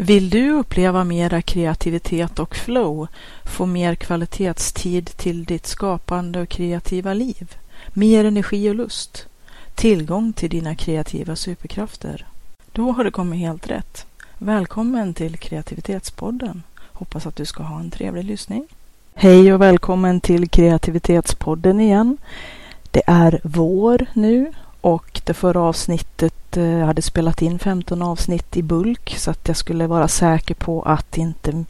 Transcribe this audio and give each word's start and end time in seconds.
Vill 0.00 0.30
du 0.30 0.50
uppleva 0.50 1.04
mera 1.04 1.42
kreativitet 1.42 2.38
och 2.38 2.56
flow, 2.56 3.06
få 3.44 3.66
mer 3.66 3.94
kvalitetstid 3.94 5.06
till 5.16 5.44
ditt 5.44 5.66
skapande 5.66 6.40
och 6.40 6.48
kreativa 6.48 7.14
liv, 7.14 7.56
mer 7.92 8.24
energi 8.24 8.70
och 8.70 8.74
lust, 8.74 9.26
tillgång 9.74 10.32
till 10.32 10.50
dina 10.50 10.74
kreativa 10.74 11.36
superkrafter? 11.36 12.26
Då 12.72 12.92
har 12.92 13.04
du 13.04 13.10
kommit 13.10 13.40
helt 13.40 13.70
rätt. 13.70 14.06
Välkommen 14.38 15.14
till 15.14 15.36
Kreativitetspodden. 15.36 16.62
Hoppas 16.92 17.26
att 17.26 17.36
du 17.36 17.44
ska 17.44 17.62
ha 17.62 17.80
en 17.80 17.90
trevlig 17.90 18.24
lyssning. 18.24 18.66
Hej 19.14 19.54
och 19.54 19.60
välkommen 19.60 20.20
till 20.20 20.48
Kreativitetspodden 20.48 21.80
igen. 21.80 22.16
Det 22.90 23.02
är 23.06 23.40
vår 23.44 24.06
nu 24.12 24.52
och 24.80 25.20
det 25.24 25.34
förra 25.34 25.60
avsnittet 25.60 26.47
jag 26.60 26.86
hade 26.86 27.02
spelat 27.02 27.42
in 27.42 27.58
15 27.58 28.02
avsnitt 28.02 28.56
i 28.56 28.62
bulk 28.62 29.14
så 29.18 29.30
att 29.30 29.48
jag 29.48 29.56
skulle 29.56 29.86
vara 29.86 30.08
säker 30.08 30.54
på 30.54 30.82
att 30.82 31.18
inte 31.18 31.64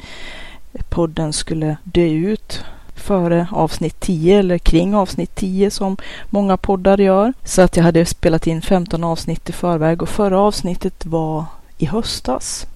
podden 0.88 1.32
skulle 1.32 1.76
dö 1.84 2.04
ut 2.04 2.64
före 2.94 3.46
avsnitt 3.52 4.00
10 4.00 4.38
eller 4.38 4.58
kring 4.58 4.94
avsnitt 4.94 5.34
10 5.34 5.70
som 5.70 5.96
många 6.30 6.56
poddar 6.56 6.98
gör. 6.98 7.32
Så 7.44 7.62
att 7.62 7.76
jag 7.76 7.84
hade 7.84 8.04
spelat 8.04 8.46
in 8.46 8.62
15 8.62 9.04
avsnitt 9.04 9.48
i 9.48 9.52
förväg 9.52 10.02
och 10.02 10.08
förra 10.08 10.40
avsnittet 10.40 11.06
var 11.06 11.44
i 11.78 11.86
höstas. 11.86 12.66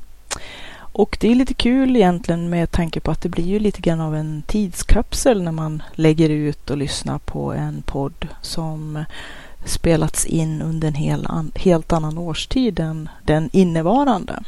Och 0.75 1.17
det 1.21 1.31
är 1.31 1.35
lite 1.35 1.55
kul 1.55 1.97
egentligen 1.97 2.51
med 2.51 2.71
tanke 2.71 3.01
på 3.01 3.11
att 3.11 3.21
det 3.21 3.29
blir 3.29 3.45
ju 3.45 3.59
lite 3.59 3.81
grann 3.81 4.01
av 4.01 4.17
en 4.17 4.43
tidskapsel 4.47 5.43
när 5.43 5.53
man 5.53 5.83
lägger 5.93 6.29
ut 6.29 6.71
och 6.71 6.77
lyssnar 6.77 7.19
på 7.19 7.53
en 7.53 7.83
podd 7.83 8.29
som 8.41 9.05
spelats 9.65 10.27
in 10.27 10.63
under 10.63 10.89
en 10.89 10.95
hel 10.95 11.27
an, 11.27 11.53
helt 11.55 11.93
annan 11.93 12.19
årstid 12.19 12.81
än 12.81 13.09
den 13.23 13.51
innevarande. 13.53 14.43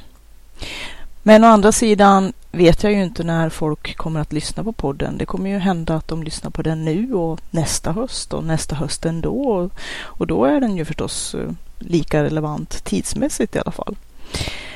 Men 1.23 1.45
å 1.45 1.47
andra 1.47 1.73
sidan 1.73 2.33
vet 2.53 2.83
jag 2.83 2.93
ju 2.93 3.03
inte 3.03 3.25
när 3.25 3.49
folk 3.49 3.97
kommer 3.97 4.21
att 4.21 4.33
lyssna 4.33 4.65
på 4.65 4.73
podden. 4.73 5.19
Det 5.19 5.27
kommer 5.27 5.51
ju 5.51 5.59
hända 5.59 5.95
att 5.95 6.09
de 6.09 6.23
lyssnar 6.23 6.51
på 6.51 6.63
den 6.63 6.85
nu 6.85 7.15
och 7.15 7.41
nästa 7.51 7.93
höst 7.93 8.35
och 8.35 8.45
nästa 8.45 8.77
höst 8.77 9.07
ändå. 9.07 9.71
Och 9.97 10.27
då 10.27 10.45
är 10.45 10.61
den 10.61 10.77
ju 10.77 10.85
förstås 10.85 11.35
eh, 11.35 11.51
lika 11.79 12.25
relevant 12.25 12.85
tidsmässigt 12.85 13.57
i 13.57 13.59
alla 13.59 13.73
fall. 13.73 13.97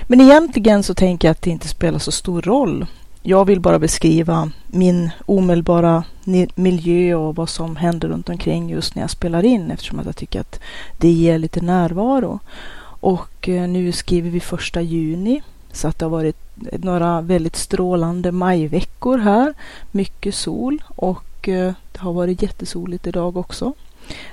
Men 0.02 0.20
egentligen 0.20 0.82
så 0.82 0.94
tänker 0.94 1.28
jag 1.28 1.32
att 1.32 1.42
det 1.42 1.50
inte 1.50 1.68
spelar 1.68 1.98
så 1.98 2.12
stor 2.12 2.42
roll 2.42 2.86
jag 3.28 3.44
vill 3.44 3.60
bara 3.60 3.78
beskriva 3.78 4.50
min 4.66 5.10
omedelbara 5.26 6.04
miljö 6.54 7.14
och 7.14 7.36
vad 7.36 7.48
som 7.48 7.76
händer 7.76 8.08
runt 8.08 8.28
omkring 8.28 8.70
just 8.70 8.94
när 8.94 9.02
jag 9.02 9.10
spelar 9.10 9.44
in 9.44 9.70
eftersom 9.70 9.98
att 9.98 10.06
jag 10.06 10.16
tycker 10.16 10.40
att 10.40 10.60
det 10.98 11.10
ger 11.10 11.38
lite 11.38 11.60
närvaro. 11.60 12.40
Och 13.00 13.48
eh, 13.48 13.68
nu 13.68 13.92
skriver 13.92 14.30
vi 14.30 14.40
första 14.40 14.80
juni 14.80 15.42
så 15.72 15.88
att 15.88 15.98
det 15.98 16.04
har 16.04 16.10
varit 16.10 16.36
några 16.78 17.20
väldigt 17.20 17.56
strålande 17.56 18.32
majveckor 18.32 19.18
här. 19.18 19.54
Mycket 19.90 20.34
sol 20.34 20.82
och 20.88 21.48
eh, 21.48 21.72
det 21.92 21.98
har 21.98 22.12
varit 22.12 22.42
jättesoligt 22.42 23.06
idag 23.06 23.36
också. 23.36 23.72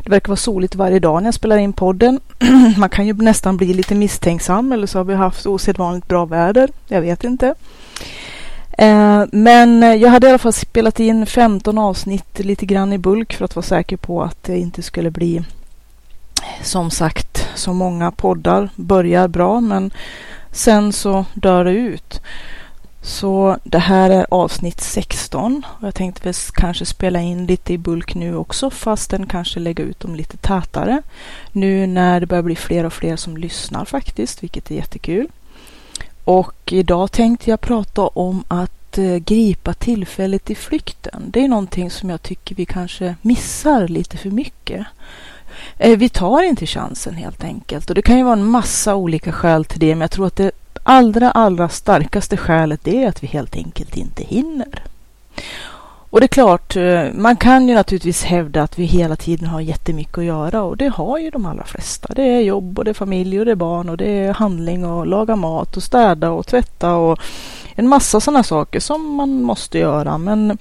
Det 0.03 0.09
verkar 0.09 0.27
vara 0.27 0.37
soligt 0.37 0.75
varje 0.75 0.99
dag 0.99 1.21
när 1.21 1.27
jag 1.27 1.33
spelar 1.33 1.57
in 1.57 1.73
podden. 1.73 2.19
Man 2.77 2.89
kan 2.89 3.07
ju 3.07 3.13
nästan 3.13 3.57
bli 3.57 3.73
lite 3.73 3.95
misstänksam 3.95 4.71
eller 4.71 4.87
så 4.87 4.99
har 4.99 5.03
vi 5.03 5.13
haft 5.13 5.45
osedvanligt 5.45 6.07
bra 6.07 6.25
väder. 6.25 6.69
Jag 6.87 7.01
vet 7.01 7.23
inte. 7.23 7.55
Eh, 8.77 9.23
men 9.31 9.99
jag 9.99 10.09
hade 10.09 10.27
i 10.27 10.29
alla 10.29 10.39
fall 10.39 10.53
spelat 10.53 10.99
in 10.99 11.25
15 11.25 11.77
avsnitt 11.77 12.39
lite 12.39 12.65
grann 12.65 12.93
i 12.93 12.97
bulk 12.97 13.33
för 13.33 13.45
att 13.45 13.55
vara 13.55 13.63
säker 13.63 13.97
på 13.97 14.23
att 14.23 14.43
det 14.43 14.57
inte 14.57 14.81
skulle 14.81 15.11
bli 15.11 15.43
som 16.61 16.91
sagt 16.91 17.47
så 17.55 17.73
många 17.73 18.11
poddar 18.11 18.69
börjar 18.75 19.27
bra 19.27 19.61
men 19.61 19.91
sen 20.51 20.93
så 20.93 21.25
dör 21.33 21.65
det 21.65 21.71
ut. 21.71 22.21
Så 23.01 23.57
det 23.63 23.79
här 23.79 24.09
är 24.09 24.25
avsnitt 24.31 24.81
16 24.81 25.65
och 25.79 25.87
jag 25.87 25.95
tänkte 25.95 26.23
väl 26.23 26.33
kanske 26.53 26.85
spela 26.85 27.21
in 27.21 27.45
lite 27.45 27.73
i 27.73 27.77
bulk 27.77 28.15
nu 28.15 28.35
också 28.35 28.69
fast 28.69 29.09
den 29.09 29.27
kanske 29.27 29.59
lägga 29.59 29.83
ut 29.83 29.99
dem 29.99 30.15
lite 30.15 30.37
tätare. 30.37 31.01
Nu 31.51 31.87
när 31.87 32.19
det 32.19 32.25
börjar 32.25 32.43
bli 32.43 32.55
fler 32.55 32.83
och 32.83 32.93
fler 32.93 33.15
som 33.15 33.37
lyssnar 33.37 33.85
faktiskt, 33.85 34.43
vilket 34.43 34.71
är 34.71 34.75
jättekul. 34.75 35.27
Och 36.25 36.73
idag 36.73 37.11
tänkte 37.11 37.49
jag 37.49 37.61
prata 37.61 38.01
om 38.01 38.43
att 38.47 38.97
eh, 38.97 39.15
gripa 39.15 39.73
tillfället 39.73 40.49
i 40.49 40.55
flykten. 40.55 41.23
Det 41.27 41.43
är 41.43 41.47
någonting 41.47 41.91
som 41.91 42.09
jag 42.09 42.21
tycker 42.21 42.55
vi 42.55 42.65
kanske 42.65 43.15
missar 43.21 43.87
lite 43.87 44.17
för 44.17 44.29
mycket. 44.29 44.85
Eh, 45.77 45.97
vi 45.97 46.09
tar 46.09 46.43
inte 46.43 46.65
chansen 46.65 47.15
helt 47.15 47.43
enkelt 47.43 47.89
och 47.89 47.95
det 47.95 48.01
kan 48.01 48.17
ju 48.17 48.23
vara 48.23 48.33
en 48.33 48.45
massa 48.45 48.95
olika 48.95 49.31
skäl 49.31 49.65
till 49.65 49.79
det 49.79 49.95
men 49.95 50.01
jag 50.01 50.11
tror 50.11 50.27
att 50.27 50.35
det 50.35 50.51
allra, 50.83 51.31
allra 51.31 51.69
starkaste 51.69 52.37
skälet 52.37 52.87
är 52.87 53.07
att 53.07 53.23
vi 53.23 53.27
helt 53.27 53.55
enkelt 53.55 53.97
inte 53.97 54.23
hinner. 54.23 54.83
Och 56.15 56.21
det 56.21 56.25
är 56.25 56.27
klart, 56.27 56.75
eh, 56.75 57.03
man 57.13 57.35
kan 57.35 57.69
ju 57.69 57.75
naturligtvis 57.75 58.23
hävda 58.23 58.63
att 58.63 58.79
vi 58.79 58.85
hela 58.85 59.15
tiden 59.15 59.47
har 59.47 59.61
jättemycket 59.61 60.17
att 60.17 60.23
göra 60.23 60.63
och 60.63 60.77
det 60.77 60.87
har 60.87 61.17
ju 61.17 61.29
de 61.29 61.45
allra 61.45 61.63
flesta. 61.63 62.13
Det 62.15 62.23
är 62.23 62.41
jobb 62.41 62.79
och 62.79 62.85
det 62.85 62.91
är 62.91 62.93
familj 62.93 63.39
och 63.39 63.45
det 63.45 63.51
är 63.51 63.55
barn 63.55 63.89
och 63.89 63.97
det 63.97 64.09
är 64.09 64.33
handling 64.33 64.85
och 64.85 65.07
laga 65.07 65.35
mat 65.35 65.77
och 65.77 65.83
städa 65.83 66.31
och 66.31 66.47
tvätta 66.47 66.95
och 66.95 67.19
en 67.75 67.87
massa 67.87 68.19
sådana 68.19 68.43
saker 68.43 68.79
som 68.79 69.15
man 69.15 69.41
måste 69.41 69.79
göra. 69.79 70.17
Men 70.17 70.57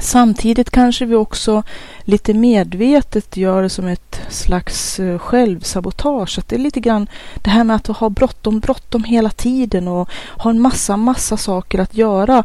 samtidigt 0.00 0.70
kanske 0.70 1.04
vi 1.04 1.14
också 1.14 1.62
lite 2.00 2.34
medvetet 2.34 3.36
gör 3.36 3.62
det 3.62 3.70
som 3.70 3.86
ett 3.86 4.20
slags 4.28 5.00
eh, 5.00 5.18
självsabotage. 5.18 6.38
Att 6.38 6.48
det 6.48 6.56
är 6.56 6.60
lite 6.60 6.80
grann 6.80 7.08
det 7.34 7.50
här 7.50 7.64
med 7.64 7.76
att 7.76 7.86
ha 7.86 8.10
bråttom, 8.10 8.60
bråttom 8.60 9.04
hela 9.04 9.30
tiden 9.30 9.88
och 9.88 10.08
ha 10.36 10.50
en 10.50 10.60
massa, 10.60 10.96
massa 10.96 11.36
saker 11.36 11.78
att 11.78 11.94
göra 11.94 12.44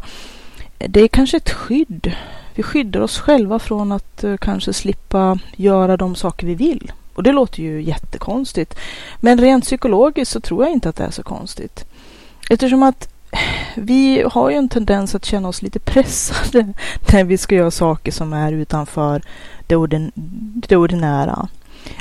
det 0.78 1.00
är 1.00 1.08
kanske 1.08 1.36
ett 1.36 1.50
skydd. 1.50 2.12
Vi 2.54 2.62
skyddar 2.62 3.00
oss 3.00 3.18
själva 3.18 3.58
från 3.58 3.92
att 3.92 4.24
uh, 4.24 4.36
kanske 4.36 4.72
slippa 4.72 5.38
göra 5.56 5.96
de 5.96 6.14
saker 6.14 6.46
vi 6.46 6.54
vill. 6.54 6.92
Och 7.14 7.22
det 7.22 7.32
låter 7.32 7.62
ju 7.62 7.82
jättekonstigt. 7.82 8.78
Men 9.20 9.40
rent 9.40 9.64
psykologiskt 9.64 10.32
så 10.32 10.40
tror 10.40 10.64
jag 10.64 10.72
inte 10.72 10.88
att 10.88 10.96
det 10.96 11.04
är 11.04 11.10
så 11.10 11.22
konstigt. 11.22 11.84
Eftersom 12.50 12.82
att 12.82 13.08
vi 13.74 14.24
har 14.30 14.50
ju 14.50 14.56
en 14.56 14.68
tendens 14.68 15.14
att 15.14 15.24
känna 15.24 15.48
oss 15.48 15.62
lite 15.62 15.78
pressade 15.78 16.72
när 17.12 17.24
vi 17.24 17.38
ska 17.38 17.54
göra 17.54 17.70
saker 17.70 18.12
som 18.12 18.32
är 18.32 18.52
utanför 18.52 19.22
det, 19.66 19.76
ordin 19.76 20.12
det 20.68 20.76
ordinära 20.76 21.48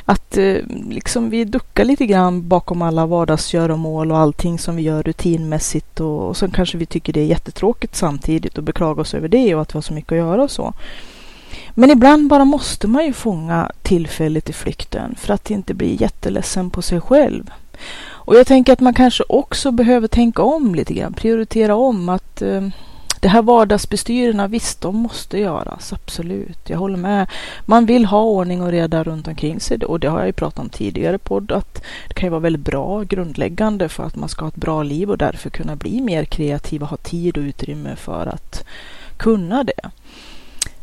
att 0.05 0.37
eh, 0.37 0.57
liksom 0.89 1.29
vi 1.29 1.45
duckar 1.45 1.85
lite 1.85 2.05
grann 2.05 2.47
bakom 2.47 2.81
alla 2.81 3.05
vardagsgöromål 3.05 4.11
och 4.11 4.17
allting 4.17 4.59
som 4.59 4.75
vi 4.75 4.81
gör 4.81 5.03
rutinmässigt 5.03 5.99
och, 5.99 6.27
och 6.27 6.37
sen 6.37 6.51
kanske 6.51 6.77
vi 6.77 6.85
tycker 6.85 7.13
det 7.13 7.19
är 7.21 7.25
jättetråkigt 7.25 7.95
samtidigt 7.95 8.57
och 8.57 8.63
beklagar 8.63 9.01
oss 9.01 9.13
över 9.13 9.27
det 9.27 9.55
och 9.55 9.61
att 9.61 9.73
vi 9.73 9.77
har 9.77 9.81
så 9.81 9.93
mycket 9.93 10.11
att 10.11 10.17
göra 10.17 10.43
och 10.43 10.51
så. 10.51 10.73
Men 11.73 11.91
ibland 11.91 12.27
bara 12.27 12.45
måste 12.45 12.87
man 12.87 13.05
ju 13.05 13.13
fånga 13.13 13.71
tillfället 13.81 14.49
i 14.49 14.53
flykten 14.53 15.15
för 15.17 15.33
att 15.33 15.51
inte 15.51 15.73
bli 15.73 15.97
jätteledsen 15.99 16.69
på 16.69 16.81
sig 16.81 17.01
själv. 17.01 17.49
Och 18.07 18.35
jag 18.35 18.47
tänker 18.47 18.73
att 18.73 18.79
man 18.79 18.93
kanske 18.93 19.23
också 19.29 19.71
behöver 19.71 20.07
tänka 20.07 20.41
om 20.41 20.75
lite 20.75 20.93
grann, 20.93 21.13
prioritera 21.13 21.75
om 21.75 22.09
att 22.09 22.41
eh, 22.41 22.67
det 23.25 23.29
här 23.29 23.41
vardagsbestyrena, 23.41 24.47
visst, 24.47 24.81
de 24.81 24.95
måste 24.95 25.39
göras, 25.39 25.93
absolut. 25.93 26.69
Jag 26.69 26.77
håller 26.77 26.97
med. 26.97 27.27
Man 27.65 27.85
vill 27.85 28.05
ha 28.05 28.21
ordning 28.21 28.61
och 28.61 28.71
reda 28.71 29.03
runt 29.03 29.27
omkring 29.27 29.59
sig 29.59 29.85
och 29.85 29.99
det 29.99 30.07
har 30.07 30.19
jag 30.19 30.27
ju 30.27 30.33
pratat 30.33 30.59
om 30.59 30.69
tidigare 30.69 31.17
podd 31.17 31.51
att 31.51 31.83
det 32.07 32.13
kan 32.13 32.27
ju 32.27 32.29
vara 32.29 32.39
väldigt 32.39 32.65
bra, 32.65 33.03
grundläggande 33.03 33.89
för 33.89 34.03
att 34.03 34.15
man 34.15 34.29
ska 34.29 34.45
ha 34.45 34.49
ett 34.49 34.55
bra 34.55 34.83
liv 34.83 35.11
och 35.11 35.17
därför 35.17 35.49
kunna 35.49 35.75
bli 35.75 36.01
mer 36.01 36.25
kreativ 36.25 36.81
och 36.81 36.87
ha 36.87 36.97
tid 36.97 37.37
och 37.37 37.41
utrymme 37.41 37.95
för 37.95 38.27
att 38.27 38.65
kunna 39.17 39.63
det. 39.63 39.89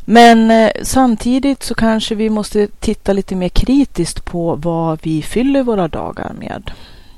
Men 0.05 0.51
eh, 0.51 0.71
samtidigt 0.81 1.63
så 1.63 1.75
kanske 1.75 2.15
vi 2.15 2.29
måste 2.29 2.67
titta 2.67 3.13
lite 3.13 3.35
mer 3.35 3.49
kritiskt 3.49 4.25
på 4.25 4.55
vad 4.55 4.99
vi 5.03 5.21
fyller 5.21 5.63
våra 5.63 5.87
dagar 5.87 6.33
med. 6.39 6.71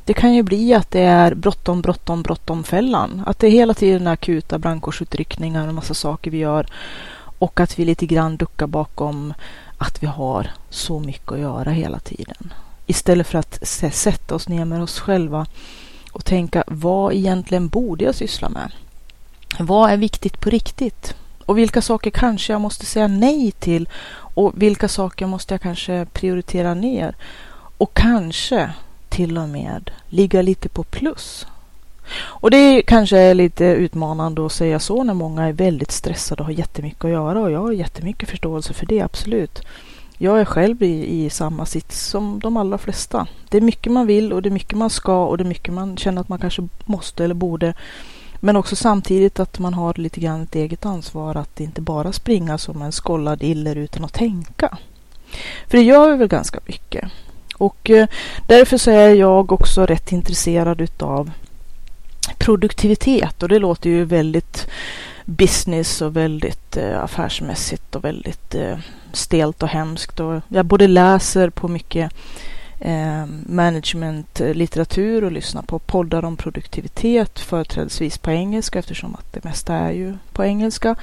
Det 0.06 0.14
kan 0.14 0.34
ju 0.34 0.44
bli 0.44 0.74
att 0.74 0.92
det 0.92 1.02
är 1.02 1.34
bråttom, 1.34 1.82
bråttom, 1.82 2.24
bråttom 2.24 2.64
fällan. 2.64 3.24
Att 3.26 3.40
det 3.40 3.50
hela 3.50 3.74
tiden 3.74 4.08
är 4.08 4.12
akuta 4.12 4.60
brandkårsutryckningar 4.60 5.68
och 5.68 5.74
massa 5.74 5.94
saker 5.94 6.32
vi 6.32 6.38
gör. 6.38 6.68
Och 7.40 7.60
att 7.60 7.80
vi 7.80 7.86
lite 7.86 8.06
grann 8.06 8.38
duckar 8.38 8.68
bakom 8.68 9.34
att 9.78 10.04
vi 10.04 10.08
har 10.08 10.52
så 10.70 11.00
mycket 11.00 11.32
att 11.32 11.40
göra 11.40 11.72
hela 11.72 12.00
tiden. 12.00 12.54
Istället 12.86 13.28
för 13.28 13.40
att 13.40 13.60
sätta 13.94 14.36
oss 14.36 14.50
ner 14.50 14.66
med 14.66 14.82
oss 14.82 15.00
själva 15.00 15.46
och 16.12 16.26
tänka 16.26 16.64
vad 16.68 17.14
egentligen 17.14 17.68
borde 17.68 18.06
jag 18.06 18.16
syssla 18.16 18.50
med? 18.50 18.72
Vad 19.60 19.92
är 19.92 19.98
viktigt 19.98 20.40
på 20.40 20.50
riktigt? 20.50 21.16
Och 21.46 21.58
vilka 21.58 21.82
saker 21.82 22.10
kanske 22.10 22.54
jag 22.54 22.62
måste 22.62 22.86
säga 22.86 23.08
nej 23.08 23.52
till 23.52 23.90
och 24.18 24.52
vilka 24.56 24.88
saker 24.88 25.26
måste 25.26 25.54
jag 25.54 25.62
kanske 25.62 26.06
prioritera 26.14 26.74
ner. 26.74 27.16
Och 27.78 27.94
kanske 27.94 28.74
till 29.16 29.38
och 29.38 29.50
med 29.50 29.92
ligga 30.10 30.42
lite 30.42 30.70
på 30.70 30.84
plus. 30.84 31.48
Och 32.18 32.52
det 32.52 32.82
kanske 32.82 33.18
är 33.18 33.34
lite 33.34 33.66
utmanande 33.66 34.46
att 34.46 34.52
säga 34.52 34.80
så 34.80 35.04
när 35.04 35.14
många 35.14 35.44
är 35.44 35.54
väldigt 35.54 35.92
stressade 35.92 36.42
och 36.42 36.46
har 36.46 36.54
jättemycket 36.54 37.06
att 37.06 37.12
göra 37.12 37.40
och 37.40 37.52
jag 37.52 37.60
har 37.60 37.72
jättemycket 37.72 38.30
förståelse 38.30 38.74
för 38.74 38.86
det, 38.86 39.02
absolut. 39.02 39.62
Jag 40.18 40.40
är 40.42 40.46
själv 40.46 40.84
i, 40.84 41.26
i 41.26 41.30
samma 41.30 41.66
sits 41.66 42.06
som 42.06 42.40
de 42.40 42.58
allra 42.58 42.78
flesta. 42.78 43.28
Det 43.50 43.58
är 43.58 43.62
mycket 43.62 43.92
man 43.92 44.08
vill 44.08 44.34
och 44.34 44.42
det 44.42 44.50
är 44.50 44.52
mycket 44.52 44.78
man 44.78 44.90
ska 44.90 45.26
och 45.26 45.38
det 45.38 45.44
är 45.44 45.46
mycket 45.46 45.74
man 45.74 45.98
känner 45.98 46.22
att 46.22 46.30
man 46.30 46.40
kanske 46.40 46.68
måste 46.86 47.24
eller 47.24 47.36
borde. 47.36 47.74
Men 48.40 48.56
också 48.56 48.76
samtidigt 48.76 49.40
att 49.40 49.60
man 49.60 49.74
har 49.74 49.94
lite 49.94 50.20
grann 50.20 50.42
ett 50.42 50.56
eget 50.56 50.86
ansvar 50.86 51.36
att 51.36 51.60
inte 51.60 51.82
bara 51.82 52.12
springa 52.12 52.58
som 52.58 52.82
en 52.82 52.92
skollad 52.92 53.44
iller 53.44 53.76
utan 53.76 54.06
att 54.06 54.14
tänka. 54.14 54.78
För 55.68 55.78
det 55.78 55.84
gör 55.84 56.12
vi 56.12 56.18
väl 56.18 56.28
ganska 56.28 56.60
mycket. 56.66 57.12
Och 57.58 57.90
eh, 57.90 58.08
därför 58.48 58.78
så 58.78 58.92
är 58.92 59.10
jag 59.14 59.52
också 59.52 59.86
rätt 59.86 60.12
intresserad 60.12 60.82
utav 60.82 61.32
produktivitet 62.38 63.44
och 63.44 63.50
det 63.50 63.60
låter 63.60 63.90
ju 63.90 64.06
väldigt 64.06 64.68
business 65.26 66.02
och 66.02 66.16
väldigt 66.16 66.78
eh, 66.78 67.04
affärsmässigt 67.04 67.96
och 67.96 68.04
väldigt 68.04 68.56
eh, 68.56 68.78
stelt 69.14 69.64
och 69.64 69.70
hemskt. 69.70 70.20
Och 70.20 70.42
jag 70.48 70.66
både 70.66 70.88
läser 70.88 71.50
på 71.50 71.68
mycket 71.68 72.14
eh, 72.80 73.26
managementlitteratur 73.46 75.24
eh, 75.24 75.26
och 75.26 75.32
lyssnar 75.32 75.62
på 75.62 75.80
poddar 75.80 76.26
om 76.26 76.38
produktivitet, 76.38 77.40
företrädesvis 77.40 78.18
på 78.18 78.32
engelska 78.32 78.80
eftersom 78.80 79.16
att 79.16 79.34
det 79.34 79.44
mesta 79.44 79.74
är 79.76 79.92
ju 79.92 80.14
på 80.34 80.44
engelska. 80.44 80.96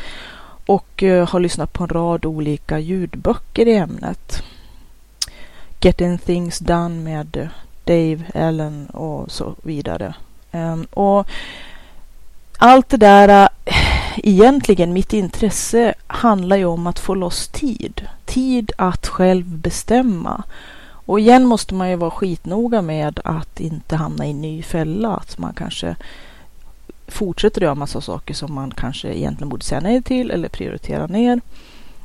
Och 0.67 1.03
eh, 1.03 1.29
har 1.29 1.41
lyssnat 1.41 1.73
på 1.73 1.83
en 1.83 1.89
rad 1.89 2.27
olika 2.27 2.79
ljudböcker 2.79 3.69
i 3.69 3.75
ämnet. 3.75 4.43
Getting 5.85 6.19
things 6.19 6.59
done 6.59 6.89
med 6.89 7.37
eh, 7.37 7.49
Dave 7.85 8.25
Allen 8.35 8.87
och 8.87 9.31
så 9.31 9.55
vidare. 9.63 10.15
Ehm, 10.53 10.85
och 10.85 11.27
allt 12.59 12.89
det 12.89 12.97
där, 12.97 13.49
eh, 13.65 14.19
egentligen 14.19 14.93
mitt 14.93 15.13
intresse 15.13 15.95
handlar 16.07 16.57
ju 16.57 16.65
om 16.65 16.87
att 16.87 16.99
få 16.99 17.15
loss 17.15 17.49
tid. 17.49 18.07
Tid 18.25 18.73
att 18.79 19.07
själv 19.07 19.45
bestämma. 19.45 20.43
Och 21.07 21.21
igen 21.21 21.45
måste 21.45 21.75
man 21.75 21.91
ju 21.91 21.97
vara 21.97 22.11
skitnoga 22.11 22.83
med 22.83 23.21
att 23.25 23.61
inte 23.61 23.97
hamna 23.97 24.27
i 24.27 24.31
en 24.31 24.41
ny 24.41 24.63
fälla. 24.63 25.17
Att 25.17 25.39
man 25.39 25.55
kanske 25.55 25.97
fortsätter 27.09 27.61
göra 27.63 27.75
massa 27.75 28.01
saker 28.01 28.35
som 28.35 28.55
man 28.55 28.71
kanske 28.71 29.09
egentligen 29.09 29.49
borde 29.49 29.65
säga 29.65 29.81
nej 29.81 30.03
till 30.03 30.31
eller 30.31 30.49
prioritera 30.49 31.07
ner. 31.07 31.41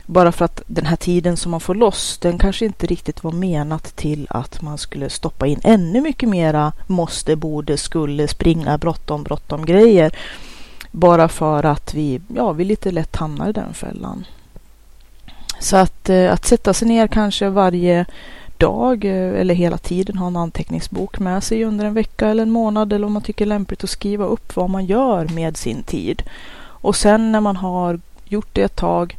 Bara 0.10 0.32
för 0.32 0.46
att 0.46 0.62
den 0.68 0.86
här 0.86 0.96
tiden 0.96 1.38
som 1.38 1.52
man 1.52 1.60
får 1.60 1.76
loss, 1.76 2.18
den 2.18 2.38
kanske 2.38 2.66
inte 2.66 2.88
riktigt 2.88 3.24
var 3.24 3.32
menat 3.32 3.96
till 3.96 4.28
att 4.30 4.62
man 4.62 4.78
skulle 4.78 5.10
stoppa 5.10 5.48
in 5.48 5.60
ännu 5.64 6.02
mycket 6.02 6.30
mera 6.30 6.74
måste, 6.88 7.36
borde, 7.36 7.78
skulle, 7.78 8.28
springa, 8.28 8.78
bråttom, 8.78 9.24
bråttom 9.24 9.66
grejer. 9.66 10.12
Bara 10.92 11.28
för 11.28 11.64
att 11.64 11.94
vi, 11.94 12.22
ja, 12.36 12.52
vi 12.52 12.66
lite 12.66 12.92
lätt 12.92 13.16
hamnar 13.16 13.50
i 13.50 13.54
den 13.54 13.74
fällan. 13.74 14.26
Så 15.60 15.78
att, 15.78 16.10
eh, 16.10 16.34
att 16.34 16.46
sätta 16.46 16.74
sig 16.74 16.88
ner 16.88 17.08
kanske 17.08 17.50
varje 17.50 18.06
dag 18.58 19.06
eh, 19.06 19.40
eller 19.40 19.54
hela 19.54 19.78
tiden 19.78 20.18
ha 20.18 20.28
en 20.28 20.38
anteckningsbok 20.38 21.20
med 21.20 21.44
sig 21.44 21.64
under 21.64 21.86
en 21.86 21.94
vecka 21.94 22.30
eller 22.30 22.44
en 22.44 22.52
månad 22.52 22.94
eller 22.94 23.08
om 23.08 23.14
man 23.14 23.22
tycker 23.22 23.46
det 23.46 23.48
är 23.48 23.56
lämpligt 23.56 23.84
att 23.84 23.90
skriva 23.90 24.26
upp 24.26 24.56
vad 24.56 24.70
man 24.70 24.86
gör 24.86 25.28
med 25.28 25.58
sin 25.58 25.84
tid. 25.84 26.24
Och 26.60 26.96
sen 26.96 27.32
när 27.32 27.42
man 27.42 27.56
har 27.56 28.00
gjort 28.26 28.50
det 28.54 28.64
ett 28.64 28.76
tag 28.76 29.18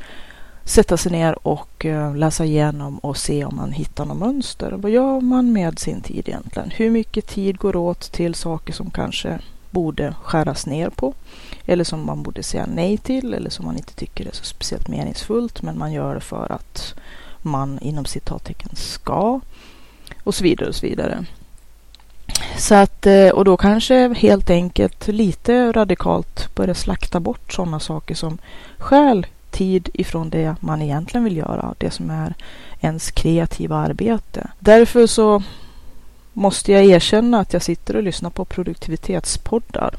sätta 0.69 0.97
sig 0.97 1.13
ner 1.13 1.47
och 1.47 1.87
eh, 1.87 2.17
läsa 2.17 2.45
igenom 2.45 2.99
och 2.99 3.17
se 3.17 3.45
om 3.45 3.57
man 3.57 3.73
hittar 3.73 4.05
något 4.05 4.17
mönster. 4.17 4.73
Vad 4.73 4.91
gör 4.91 5.21
man 5.21 5.53
med 5.53 5.79
sin 5.79 6.01
tid 6.01 6.29
egentligen? 6.29 6.71
Hur 6.71 6.91
mycket 6.91 7.27
tid 7.27 7.59
går 7.59 7.77
åt 7.77 8.13
till 8.13 8.35
saker 8.35 8.73
som 8.73 8.91
kanske 8.91 9.39
borde 9.71 10.15
skäras 10.23 10.67
ner 10.67 10.91
på? 10.91 11.15
Eller 11.67 11.85
som 11.85 12.07
man 12.07 12.23
borde 12.23 12.43
säga 12.43 12.67
nej 12.75 12.97
till 12.97 13.35
eller 13.35 13.51
som 13.51 13.65
man 13.65 13.77
inte 13.77 13.95
tycker 13.95 14.27
är 14.27 14.33
så 14.33 14.45
speciellt 14.45 14.89
meningsfullt 14.89 15.63
men 15.63 15.79
man 15.79 15.93
gör 15.93 16.15
det 16.15 16.21
för 16.21 16.53
att 16.53 16.95
man 17.43 17.79
inom 17.79 18.05
citattecken 18.05 18.71
ska 18.77 19.41
och 20.25 20.35
så 20.35 20.45
vidare 20.45 20.69
och 20.69 20.75
så 20.75 20.87
vidare. 20.87 21.25
Så 22.59 22.75
att, 22.75 23.07
eh, 23.07 23.29
och 23.29 23.45
då 23.45 23.57
kanske 23.57 24.15
helt 24.15 24.51
enkelt 24.51 25.09
lite 25.09 25.73
radikalt 25.73 26.55
börja 26.55 26.75
slakta 26.75 27.21
bort 27.21 27.53
sådana 27.53 27.81
saker 27.81 28.15
som 28.15 28.39
skäl 28.79 29.27
tid 29.51 29.89
ifrån 29.95 30.31
det 30.31 30.55
man 30.61 30.83
egentligen 30.83 31.25
vill 31.25 31.37
göra, 31.37 31.75
det 31.79 31.91
som 31.91 32.11
är 32.11 32.35
ens 32.81 33.11
kreativa 33.11 33.77
arbete. 33.77 34.51
Därför 34.59 35.07
så 35.07 35.43
måste 36.33 36.73
jag 36.73 36.85
erkänna 36.85 37.41
att 37.41 37.53
jag 37.53 37.63
sitter 37.63 37.97
och 37.97 38.03
lyssnar 38.03 38.31
på 38.31 38.45
produktivitetspoddar. 38.45 39.95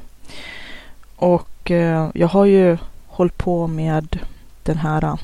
Och 1.15 1.71
eh, 1.71 2.09
jag 2.13 2.27
har 2.27 2.45
ju 2.45 2.77
hållit 3.07 3.37
på 3.37 3.67
med 3.67 4.19
den 4.63 4.77
här 4.77 5.03
eh, 5.03 5.15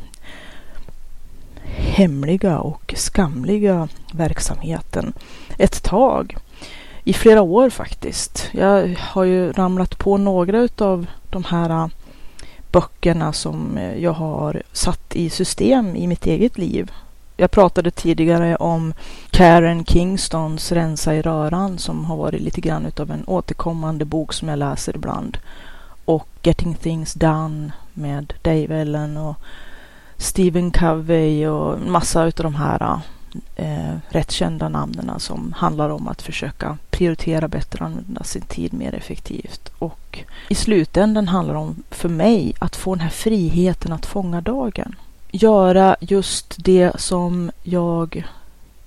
hemliga 1.66 2.60
och 2.60 2.94
skamliga 2.98 3.88
verksamheten 4.12 5.14
ett 5.58 5.84
tag. 5.84 6.36
I 7.04 7.14
flera 7.14 7.42
år 7.42 7.70
faktiskt. 7.70 8.50
Jag 8.52 8.96
har 9.00 9.24
ju 9.24 9.52
ramlat 9.52 9.98
på 9.98 10.18
några 10.18 10.60
utav 10.60 11.06
de 11.30 11.44
här 11.44 11.70
eh, 11.70 11.88
böckerna 12.76 13.34
som 13.34 13.78
eh, 13.78 13.98
jag 13.98 14.14
har 14.14 14.62
satt 14.72 15.16
i 15.16 15.30
system 15.30 15.96
i 15.96 16.08
mitt 16.08 16.26
eget 16.26 16.58
liv. 16.58 16.92
Jag 17.38 17.52
pratade 17.52 17.92
tidigare 17.92 18.56
om 18.56 18.94
Karen 19.30 19.86
Kingstons 19.86 20.72
Rensa 20.72 21.16
i 21.16 21.22
röran 21.22 21.78
som 21.78 22.06
har 22.06 22.18
varit 22.18 22.42
lite 22.42 22.62
grann 22.62 22.86
utav 22.86 23.12
en 23.12 23.24
återkommande 23.28 24.06
bok 24.06 24.34
som 24.34 24.50
jag 24.50 24.60
läser 24.60 24.96
ibland. 24.96 25.38
Och 26.06 26.28
Getting 26.44 26.76
Things 26.76 27.14
Done 27.14 27.72
med 27.94 28.34
Dave 28.42 28.82
Ellen 28.82 29.18
och 29.18 29.36
Stephen 30.18 30.72
Covey 30.72 31.48
och 31.48 31.80
massa 31.80 32.26
utav 32.26 32.44
de 32.44 32.56
här 32.56 32.82
eh, 32.82 33.00
eh, 33.56 33.96
rätt 34.10 34.32
kända 34.32 34.70
namnen 34.70 35.20
som 35.20 35.54
handlar 35.58 35.90
om 35.90 36.08
att 36.08 36.22
försöka 36.22 36.78
prioritera 36.90 37.48
bättre 37.48 37.80
och 37.80 37.86
använda 37.86 38.24
sin 38.24 38.42
tid 38.42 38.74
mer 38.74 38.96
effektivt. 38.96 39.72
Och 39.80 40.20
i 40.50 40.56
slutändan 40.56 41.28
handlar 41.28 41.54
det 41.54 41.60
om, 41.60 41.84
för 41.90 42.10
mig, 42.10 42.54
att 42.60 42.76
få 42.76 42.96
den 42.96 43.02
här 43.02 43.10
friheten 43.10 43.94
att 43.94 44.06
fånga 44.06 44.42
dagen. 44.42 44.96
Göra 45.32 45.96
just 46.00 46.56
det 46.58 47.00
som 47.02 47.52
jag 47.64 48.26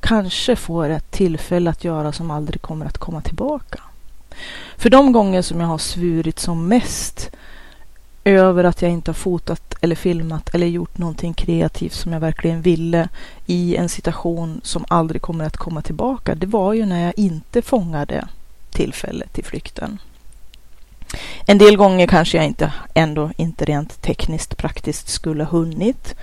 kanske 0.01 0.57
får 0.57 0.89
ett 0.89 1.11
tillfälle 1.11 1.71
att 1.71 1.85
göra 1.85 2.13
som 2.13 2.31
aldrig 2.31 2.63
kommer 2.63 2.87
att 2.87 2.99
komma 2.99 3.21
tillbaka. 3.21 3.81
För 4.77 4.91
de 4.91 5.13
gånger 5.13 5.43
som 5.43 5.61
jag 5.61 5.67
har 5.67 5.79
svurit 5.79 6.39
som 6.39 6.69
mest 6.69 7.31
över 8.25 8.65
att 8.65 8.83
jag 8.83 8.91
inte 8.91 9.11
har 9.11 9.15
fotat 9.15 9.68
eller 9.81 9.97
filmat 9.97 10.55
eller 10.55 10.67
gjort 10.67 10.99
någonting 10.99 11.35
kreativt 11.35 11.93
som 11.93 12.13
jag 12.13 12.21
verkligen 12.21 12.63
ville 12.63 13.09
i 13.47 13.77
en 13.77 13.89
situation 13.89 14.61
som 14.65 14.85
aldrig 14.89 15.23
kommer 15.23 15.45
att 15.45 15.57
komma 15.57 15.83
tillbaka. 15.83 16.35
Det 16.35 16.47
var 16.47 16.73
ju 16.73 16.87
när 16.87 17.05
jag 17.05 17.13
inte 17.17 17.63
fångade 17.63 18.29
tillfället 18.71 19.33
till 19.33 19.45
flykten. 19.45 19.99
En 21.47 21.59
del 21.59 21.77
gånger 21.77 22.07
kanske 22.07 22.37
jag 22.37 22.47
inte, 22.47 22.73
ändå 22.95 23.31
inte 23.37 23.65
rent 23.65 24.03
tekniskt 24.03 24.57
praktiskt 24.57 25.09
skulle 25.09 25.45
hunnit. 25.45 26.15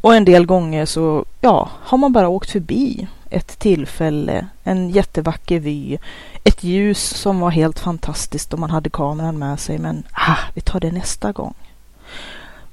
Och 0.00 0.14
en 0.14 0.24
del 0.24 0.46
gånger 0.46 0.86
så, 0.86 1.24
ja, 1.40 1.70
har 1.80 1.98
man 1.98 2.12
bara 2.12 2.28
åkt 2.28 2.50
förbi 2.50 3.08
ett 3.30 3.58
tillfälle, 3.58 4.46
en 4.64 4.90
jättevacker 4.90 5.60
vy, 5.60 5.98
ett 6.44 6.64
ljus 6.64 7.02
som 7.02 7.40
var 7.40 7.50
helt 7.50 7.78
fantastiskt 7.78 8.54
om 8.54 8.60
man 8.60 8.70
hade 8.70 8.90
kameran 8.90 9.38
med 9.38 9.60
sig. 9.60 9.78
Men 9.78 10.02
ah, 10.12 10.38
vi 10.54 10.60
tar 10.60 10.80
det 10.80 10.92
nästa 10.92 11.32
gång. 11.32 11.54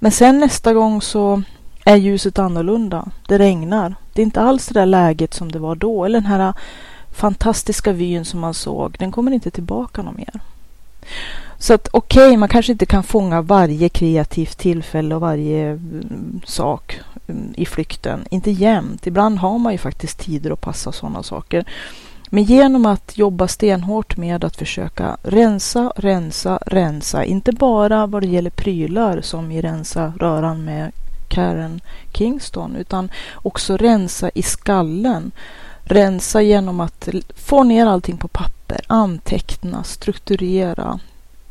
Men 0.04 0.12
sen 0.12 0.40
nästa 0.40 0.74
gång 0.74 1.02
så 1.02 1.44
är 1.86 1.96
ljuset 1.96 2.40
annorlunda. 2.40 3.08
Det 3.28 3.38
regnar. 3.38 3.96
Det 4.14 4.22
är 4.22 4.24
inte 4.24 4.42
alls 4.42 4.68
det 4.68 4.74
där 4.74 4.86
läget 4.86 5.34
som 5.34 5.52
det 5.52 5.60
var 5.60 5.76
då. 5.76 6.06
Eller 6.06 6.20
den 6.22 6.30
här 6.30 6.54
fantastiska 7.12 7.92
vyn 7.92 8.26
som 8.26 8.40
man 8.40 8.54
såg. 8.54 8.96
Den 9.00 9.12
kommer 9.12 9.32
inte 9.32 9.52
tillbaka 9.52 10.02
någon 10.02 10.16
mer. 10.16 10.40
Så 11.58 11.74
att 11.74 11.88
okej, 11.92 12.28
okay, 12.28 12.38
man 12.38 12.50
kanske 12.50 12.72
inte 12.72 12.86
kan 12.86 13.04
fånga 13.04 13.42
varje 13.42 13.90
kreativt 13.90 14.58
tillfälle 14.58 15.16
och 15.16 15.22
varje 15.22 15.70
mm, 15.70 16.42
sak 16.46 17.00
mm, 17.28 17.54
i 17.58 17.66
flykten. 17.66 18.26
Inte 18.30 18.52
jämt. 18.52 19.08
Ibland 19.08 19.40
har 19.40 19.60
man 19.60 19.72
ju 19.72 19.78
faktiskt 19.78 20.20
tider 20.20 20.52
att 20.52 20.62
passa 20.62 20.92
sådana 20.92 21.24
saker. 21.24 21.66
Men 22.34 22.44
genom 22.44 22.86
att 22.86 23.18
jobba 23.18 23.48
stenhårt 23.48 24.18
med 24.18 24.44
att 24.44 24.56
försöka 24.56 25.18
rensa, 25.24 25.94
rensa, 25.96 26.60
rensa, 26.66 27.26
inte 27.26 27.52
bara 27.52 28.06
vad 28.06 28.22
det 28.22 28.28
gäller 28.28 28.50
prylar 28.50 29.22
som 29.22 29.52
i 29.52 29.62
Rensa 29.62 30.14
röran 30.20 30.66
med 30.66 30.92
Karen 31.28 31.82
Kingston, 32.14 32.76
utan 32.76 33.12
också 33.36 33.78
rensa 33.78 34.30
i 34.34 34.42
skallen. 34.42 35.32
Rensa 35.84 36.42
genom 36.42 36.80
att 36.80 37.10
få 37.36 37.64
ner 37.64 37.86
allting 37.86 38.18
på 38.18 38.28
papper, 38.28 38.82
anteckna, 38.88 39.84
strukturera, 39.84 41.00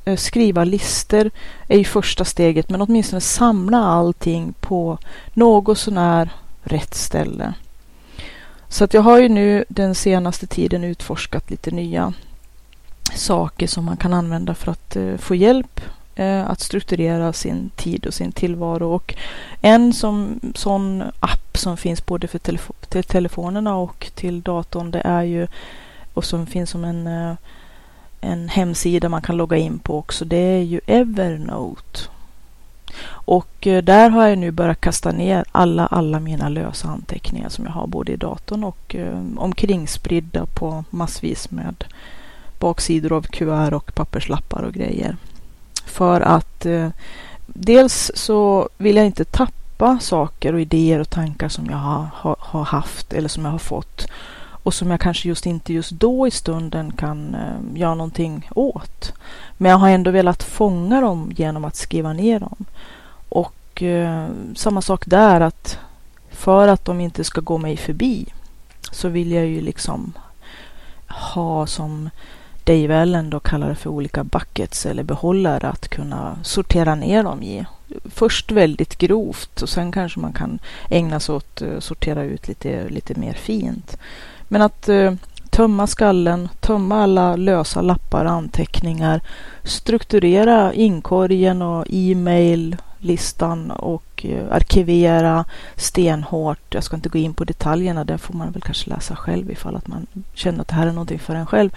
eh, 0.05 0.17
skriva 0.17 0.65
listor 0.65 1.31
är 1.69 1.79
ju 1.79 1.85
första 1.85 2.25
steget, 2.25 2.71
men 2.71 2.83
åtminstone 2.83 3.21
samla 3.21 3.79
allting 3.79 4.55
på 4.61 4.99
något 5.35 5.79
sånär 5.79 6.31
rätt 6.63 6.95
ställe. 6.95 7.55
Så 8.71 8.85
att 8.85 8.95
jag 8.95 9.03
har 9.03 9.19
ju 9.19 9.29
nu 9.29 9.65
den 9.69 9.95
senaste 9.95 10.47
tiden 10.47 10.85
utforskat 10.85 11.51
lite 11.51 11.71
nya 11.71 12.13
saker 13.15 13.67
som 13.67 13.85
man 13.85 13.97
kan 13.97 14.13
använda 14.13 14.55
för 14.55 14.73
att 14.73 14.97
eh, 14.97 15.17
få 15.17 15.35
hjälp 15.35 15.81
eh, 16.15 16.51
att 16.51 16.61
strukturera 16.61 17.33
sin 17.33 17.71
tid 17.77 18.07
och 18.07 18.15
sin 18.15 18.33
tillvaro. 18.33 18.95
Och 18.95 19.15
en 19.61 19.93
som, 19.93 20.41
sån 20.55 21.03
app 21.21 21.59
som 21.59 21.77
finns 21.77 22.07
både 22.07 22.29
för 22.29 22.39
telefo 22.39 22.73
till 22.89 23.05
telefonerna 23.05 23.77
och 23.77 24.11
till 24.15 24.43
datorn, 24.43 24.91
det 24.91 25.01
är 25.01 25.23
ju 25.23 25.47
och 26.15 26.25
som 26.25 26.47
finns 26.47 26.71
som 26.71 26.85
en 26.85 27.07
eh, 27.07 27.35
en 28.21 28.49
hemsida 28.49 29.09
man 29.09 29.23
kan 29.23 29.37
logga 29.37 29.57
in 29.57 29.79
på 29.79 29.99
också. 29.99 30.25
Det 30.25 30.37
är 30.37 30.63
ju 30.63 30.81
Evernote. 30.87 32.01
Och 33.09 33.67
eh, 33.67 33.83
där 33.83 34.11
har 34.11 34.27
jag 34.27 34.39
nu 34.39 34.51
börjat 34.51 34.81
kasta 34.81 35.13
ner 35.13 35.45
alla, 35.53 35.87
alla 35.87 36.21
mina 36.21 36.49
lösa 36.49 36.89
anteckningar 36.89 37.49
som 37.49 37.65
jag 37.65 37.73
har 37.73 37.87
både 37.87 38.13
i 38.13 38.17
datorn 38.17 38.65
och 38.65 38.95
eh, 38.95 39.21
omkringspridda 39.37 40.47
på 40.47 40.85
massvis 40.91 41.51
med 41.51 41.85
baksidor 42.59 43.13
av 43.13 43.23
kuvert 43.23 43.73
och 43.73 43.95
papperslappar 43.95 44.63
och 44.63 44.73
grejer. 44.73 45.17
För 45.87 46.21
att 46.21 46.67
eh, 46.67 46.89
dels 47.47 48.11
så 48.15 48.69
vill 48.77 48.97
jag 48.97 49.07
inte 49.07 49.25
tappa 49.25 49.99
saker 49.99 50.53
och 50.53 50.61
idéer 50.61 51.01
och 51.01 51.11
tankar 51.11 51.49
som 51.49 51.67
jag 51.67 51.77
har, 51.77 52.09
har, 52.15 52.37
har 52.39 52.65
haft 52.65 53.13
eller 53.13 53.29
som 53.29 53.45
jag 53.45 53.53
har 53.53 53.59
fått 53.59 54.07
och 54.63 54.75
som 54.75 54.91
jag 54.91 55.01
kanske 55.01 55.29
just 55.29 55.47
inte 55.47 55.73
just 55.73 55.91
då 55.91 56.27
i 56.27 56.31
stunden 56.31 56.93
kan 56.93 57.35
eh, 57.35 57.79
göra 57.81 57.95
någonting 57.95 58.51
åt. 58.55 59.13
Men 59.57 59.71
jag 59.71 59.79
har 59.79 59.91
ändå 59.91 60.11
velat 60.11 60.43
fånga 60.43 61.01
dem 61.01 61.33
genom 61.37 61.65
att 61.65 61.77
skriva 61.77 62.13
ner 62.13 62.41
dem. 62.41 62.65
Och 63.29 63.83
eh, 63.83 64.29
samma 64.55 64.83
sak 64.83 65.07
där 65.07 65.41
att 65.41 65.79
för 66.31 66.69
att 66.69 66.85
de 66.85 67.01
inte 67.01 67.25
ska 67.25 67.41
gå 67.41 67.59
mig 67.59 67.77
förbi 67.77 68.27
så 68.93 69.09
vill 69.09 69.33
jag 69.33 69.47
ju 69.47 69.61
liksom 69.61 70.13
ha 71.07 71.67
som 71.67 72.11
Dave 72.65 73.01
Allen 73.03 73.31
då 73.31 73.41
kallar 73.41 73.69
det 73.69 73.75
för 73.75 73.91
olika 73.91 74.25
buckets 74.25 74.87
eller 74.87 75.03
behållare 75.03 75.69
att 75.69 75.89
kunna 75.89 76.39
sortera 76.43 76.95
ner 76.95 77.23
dem 77.23 77.43
i. 77.43 77.65
Först 78.05 78.51
väldigt 78.51 78.99
grovt 78.99 79.63
och 79.63 79.69
sen 79.69 79.93
kanske 79.93 80.21
man 80.21 80.33
kan 80.33 80.59
ägna 80.89 81.21
sig 81.21 81.35
åt 81.35 81.63
att 81.63 81.85
sortera 81.85 82.23
ut 82.23 82.49
lite, 82.49 82.89
lite 82.89 83.15
mer 83.15 83.33
fint. 83.33 83.97
Men 84.53 84.63
att 84.63 84.89
eh, 84.89 85.13
tömma 85.51 85.87
skallen, 85.87 86.49
tömma 86.61 87.03
alla 87.03 87.37
lösa 87.37 87.81
lappar 87.81 88.25
och 88.25 88.31
anteckningar, 88.31 89.21
strukturera 89.63 90.73
inkorgen 90.73 91.63
och 91.63 91.87
e-mail-listan 91.89 93.71
och 93.71 94.27
eh, 94.27 94.53
arkivera 94.53 95.45
stenhårt. 95.77 96.75
Jag 96.75 96.85
ska 96.85 96.97
inte 96.97 97.09
gå 97.09 97.19
in 97.19 97.35
på 97.35 97.45
detaljerna, 97.45 98.05
det 98.05 98.19
får 98.19 98.35
man 98.35 98.53
väl 98.53 98.63
kanske 98.63 98.91
läsa 98.91 99.17
själv 99.17 99.51
ifall 99.51 99.77
att 99.77 99.89
man 99.89 100.07
känner 100.35 100.61
att 100.61 100.69
det 100.69 100.75
här 100.75 100.87
är 100.87 100.93
någonting 100.93 101.19
för 101.19 101.35
en 101.35 101.47
själv. 101.47 101.71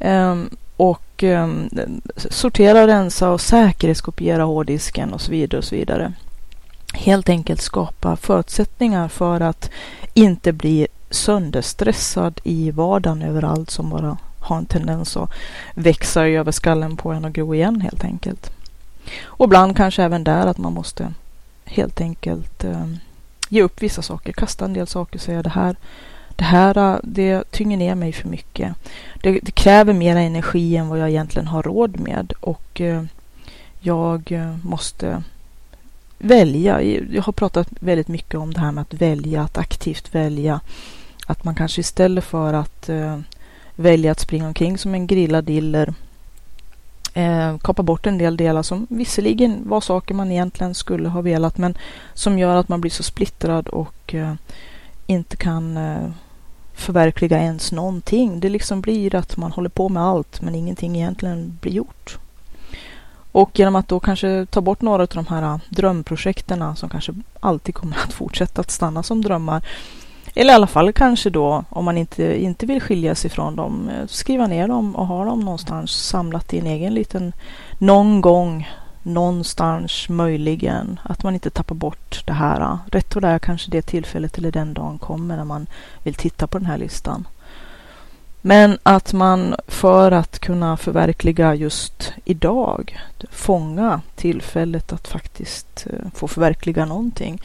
Um, 0.00 0.50
och 0.76 1.22
um, 1.22 1.70
sortera, 2.16 2.86
rensa 2.86 3.30
och 3.30 3.40
säkerhetskopiera 3.40 4.42
hårddisken 4.42 5.12
och 5.12 5.20
så 5.20 5.30
vidare 5.30 5.58
och 5.58 5.64
så 5.64 5.74
vidare. 5.74 6.12
Helt 6.94 7.28
enkelt 7.28 7.60
skapa 7.60 8.16
förutsättningar 8.16 9.08
för 9.08 9.40
att 9.40 9.70
inte 10.14 10.52
bli 10.52 10.86
sönderstressad 11.10 12.40
i 12.44 12.70
vardagen 12.70 13.22
överallt 13.22 13.70
som 13.70 13.90
bara 13.90 14.16
har 14.40 14.56
en 14.56 14.66
tendens 14.66 15.16
att 15.16 15.30
växa 15.74 16.26
över 16.26 16.52
skallen 16.52 16.96
på 16.96 17.12
en 17.12 17.24
och 17.24 17.32
gro 17.32 17.54
igen 17.54 17.80
helt 17.80 18.04
enkelt. 18.04 18.50
Och 19.22 19.44
ibland 19.44 19.76
kanske 19.76 20.02
även 20.02 20.24
där 20.24 20.46
att 20.46 20.58
man 20.58 20.72
måste 20.72 21.14
helt 21.64 22.00
enkelt 22.00 22.64
eh, 22.64 22.86
ge 23.48 23.62
upp 23.62 23.82
vissa 23.82 24.02
saker, 24.02 24.32
kasta 24.32 24.64
en 24.64 24.72
del 24.72 24.86
saker 24.86 25.14
och 25.16 25.22
säga 25.22 25.42
det 25.42 25.50
här, 25.50 25.76
det 26.36 26.44
här 26.44 26.78
eh, 26.78 26.98
det 27.02 27.50
tynger 27.50 27.76
ner 27.76 27.94
mig 27.94 28.12
för 28.12 28.28
mycket. 28.28 28.74
Det, 29.22 29.40
det 29.42 29.52
kräver 29.52 29.92
mer 29.92 30.16
energi 30.16 30.76
än 30.76 30.88
vad 30.88 30.98
jag 30.98 31.08
egentligen 31.08 31.48
har 31.48 31.62
råd 31.62 32.00
med 32.00 32.32
och 32.40 32.80
eh, 32.80 33.02
jag 33.80 34.32
eh, 34.32 34.56
måste 34.62 35.22
välja. 36.18 36.82
Jag 36.82 37.22
har 37.22 37.32
pratat 37.32 37.68
väldigt 37.80 38.08
mycket 38.08 38.34
om 38.34 38.54
det 38.54 38.60
här 38.60 38.72
med 38.72 38.82
att 38.82 38.94
välja, 38.94 39.42
att 39.42 39.58
aktivt 39.58 40.14
välja 40.14 40.60
att 41.30 41.44
man 41.44 41.54
kanske 41.54 41.80
istället 41.80 42.24
för 42.24 42.54
att 42.54 42.88
eh, 42.88 43.18
välja 43.74 44.12
att 44.12 44.20
springa 44.20 44.46
omkring 44.46 44.78
som 44.78 44.94
en 44.94 45.06
grillad 45.06 45.44
diller 45.44 45.94
eh, 47.14 47.58
kapar 47.58 47.82
bort 47.82 48.06
en 48.06 48.18
del 48.18 48.36
delar 48.36 48.62
som 48.62 48.86
visserligen 48.90 49.68
var 49.68 49.80
saker 49.80 50.14
man 50.14 50.32
egentligen 50.32 50.74
skulle 50.74 51.08
ha 51.08 51.20
velat 51.20 51.58
men 51.58 51.78
som 52.14 52.38
gör 52.38 52.56
att 52.56 52.68
man 52.68 52.80
blir 52.80 52.90
så 52.90 53.02
splittrad 53.02 53.68
och 53.68 54.14
eh, 54.14 54.34
inte 55.06 55.36
kan 55.36 55.76
eh, 55.76 56.10
förverkliga 56.74 57.38
ens 57.38 57.72
någonting. 57.72 58.40
Det 58.40 58.48
liksom 58.48 58.80
blir 58.80 59.14
att 59.14 59.36
man 59.36 59.52
håller 59.52 59.68
på 59.68 59.88
med 59.88 60.02
allt 60.02 60.40
men 60.42 60.54
ingenting 60.54 60.96
egentligen 60.96 61.58
blir 61.60 61.72
gjort. 61.72 62.18
Och 63.32 63.58
genom 63.58 63.76
att 63.76 63.88
då 63.88 64.00
kanske 64.00 64.46
ta 64.46 64.60
bort 64.60 64.80
några 64.80 65.02
av 65.02 65.08
de 65.08 65.26
här 65.26 65.42
eh, 65.42 65.58
drömprojekten 65.68 66.76
som 66.76 66.88
kanske 66.88 67.14
alltid 67.40 67.74
kommer 67.74 67.96
att 68.04 68.12
fortsätta 68.12 68.60
att 68.60 68.70
stanna 68.70 69.02
som 69.02 69.22
drömmar 69.22 69.62
eller 70.34 70.52
i 70.52 70.54
alla 70.54 70.66
fall 70.66 70.92
kanske 70.92 71.30
då, 71.30 71.64
om 71.68 71.84
man 71.84 71.98
inte, 71.98 72.42
inte 72.42 72.66
vill 72.66 72.80
skilja 72.80 73.14
sig 73.14 73.30
från 73.30 73.56
dem, 73.56 73.88
eh, 73.88 74.06
skriva 74.06 74.46
ner 74.46 74.68
dem 74.68 74.96
och 74.96 75.06
ha 75.06 75.24
dem 75.24 75.40
någonstans 75.40 75.90
samlat 75.90 76.54
i 76.54 76.58
en 76.58 76.66
egen 76.66 76.94
liten, 76.94 77.32
någon 77.78 78.20
gång, 78.20 78.68
någonstans 79.02 80.08
möjligen, 80.08 81.00
att 81.02 81.22
man 81.22 81.34
inte 81.34 81.50
tappar 81.50 81.74
bort 81.74 82.22
det 82.26 82.32
här. 82.32 82.78
Rätt 82.92 83.16
och 83.16 83.22
där 83.22 83.38
kanske 83.38 83.70
det 83.70 83.82
tillfället 83.82 84.38
eller 84.38 84.52
den 84.52 84.74
dagen 84.74 84.98
kommer 84.98 85.36
när 85.36 85.44
man 85.44 85.66
vill 86.02 86.14
titta 86.14 86.46
på 86.46 86.58
den 86.58 86.66
här 86.66 86.78
listan. 86.78 87.26
Men 88.42 88.78
att 88.82 89.12
man 89.12 89.54
för 89.68 90.12
att 90.12 90.38
kunna 90.38 90.76
förverkliga 90.76 91.54
just 91.54 92.12
idag, 92.24 92.98
fånga 93.30 94.00
tillfället 94.16 94.92
att 94.92 95.08
faktiskt 95.08 95.86
eh, 95.90 96.10
få 96.14 96.28
förverkliga 96.28 96.84
någonting, 96.84 97.42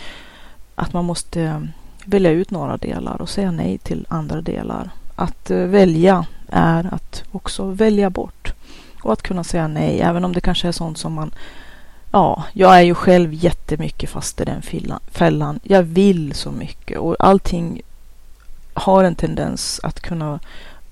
att 0.75 0.94
man 0.94 1.06
måste 1.06 1.68
välja 2.05 2.31
ut 2.31 2.51
några 2.51 2.77
delar 2.77 3.21
och 3.21 3.29
säga 3.29 3.51
nej 3.51 3.77
till 3.77 4.05
andra 4.09 4.41
delar. 4.41 4.89
Att 5.15 5.51
eh, 5.51 5.57
välja 5.57 6.25
är 6.50 6.93
att 6.93 7.24
också 7.31 7.65
välja 7.65 8.09
bort 8.09 8.53
och 9.03 9.13
att 9.13 9.21
kunna 9.21 9.43
säga 9.43 9.67
nej, 9.67 10.01
även 10.01 10.25
om 10.25 10.33
det 10.33 10.41
kanske 10.41 10.67
är 10.67 10.71
sånt 10.71 10.97
som 10.97 11.13
man 11.13 11.31
Ja, 12.12 12.43
jag 12.53 12.77
är 12.77 12.81
ju 12.81 12.95
själv 12.95 13.33
jättemycket 13.33 14.09
fast 14.09 14.41
i 14.41 14.45
den 14.45 14.62
fällan. 15.12 15.59
Jag 15.63 15.83
vill 15.83 16.33
så 16.33 16.51
mycket 16.51 16.97
och 16.97 17.15
allting 17.19 17.81
har 18.74 19.03
en 19.03 19.15
tendens 19.15 19.79
att 19.83 20.00
kunna 20.00 20.39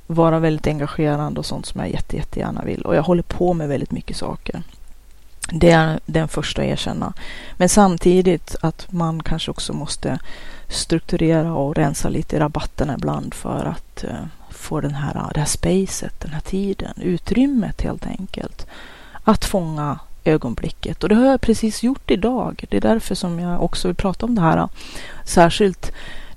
vara 0.07 0.39
väldigt 0.39 0.67
engagerande 0.67 1.39
och 1.39 1.45
sånt 1.45 1.65
som 1.65 1.81
jag 1.81 1.89
jätte, 1.89 2.15
jättegärna 2.15 2.63
vill. 2.63 2.81
Och 2.81 2.95
jag 2.95 3.03
håller 3.03 3.23
på 3.23 3.53
med 3.53 3.69
väldigt 3.69 3.91
mycket 3.91 4.17
saker. 4.17 4.63
Det 5.51 5.71
är 5.71 5.99
den 6.05 6.27
första 6.27 6.61
att 6.61 6.67
erkänna. 6.67 7.13
Men 7.57 7.69
samtidigt 7.69 8.55
att 8.61 8.91
man 8.91 9.23
kanske 9.23 9.51
också 9.51 9.73
måste 9.73 10.19
strukturera 10.67 11.53
och 11.53 11.75
rensa 11.75 12.09
lite 12.09 12.35
i 12.35 12.39
rabatterna 12.39 12.93
ibland 12.93 13.33
för 13.33 13.65
att 13.65 14.03
eh, 14.03 14.25
få 14.49 14.81
den 14.81 14.95
här, 14.95 15.31
det 15.33 15.39
här 15.39 15.47
spacet, 15.47 16.19
den 16.19 16.31
här 16.31 16.41
tiden, 16.41 16.93
utrymmet 17.01 17.81
helt 17.81 18.05
enkelt. 18.05 18.67
Att 19.23 19.45
fånga 19.45 19.99
ögonblicket. 20.23 21.03
Och 21.03 21.09
det 21.09 21.15
har 21.15 21.25
jag 21.25 21.41
precis 21.41 21.83
gjort 21.83 22.11
idag. 22.11 22.65
Det 22.69 22.77
är 22.77 22.81
därför 22.81 23.15
som 23.15 23.39
jag 23.39 23.63
också 23.63 23.87
vill 23.87 23.95
prata 23.95 24.25
om 24.25 24.35
det 24.35 24.41
här. 24.41 24.69
Särskilt 25.25 25.91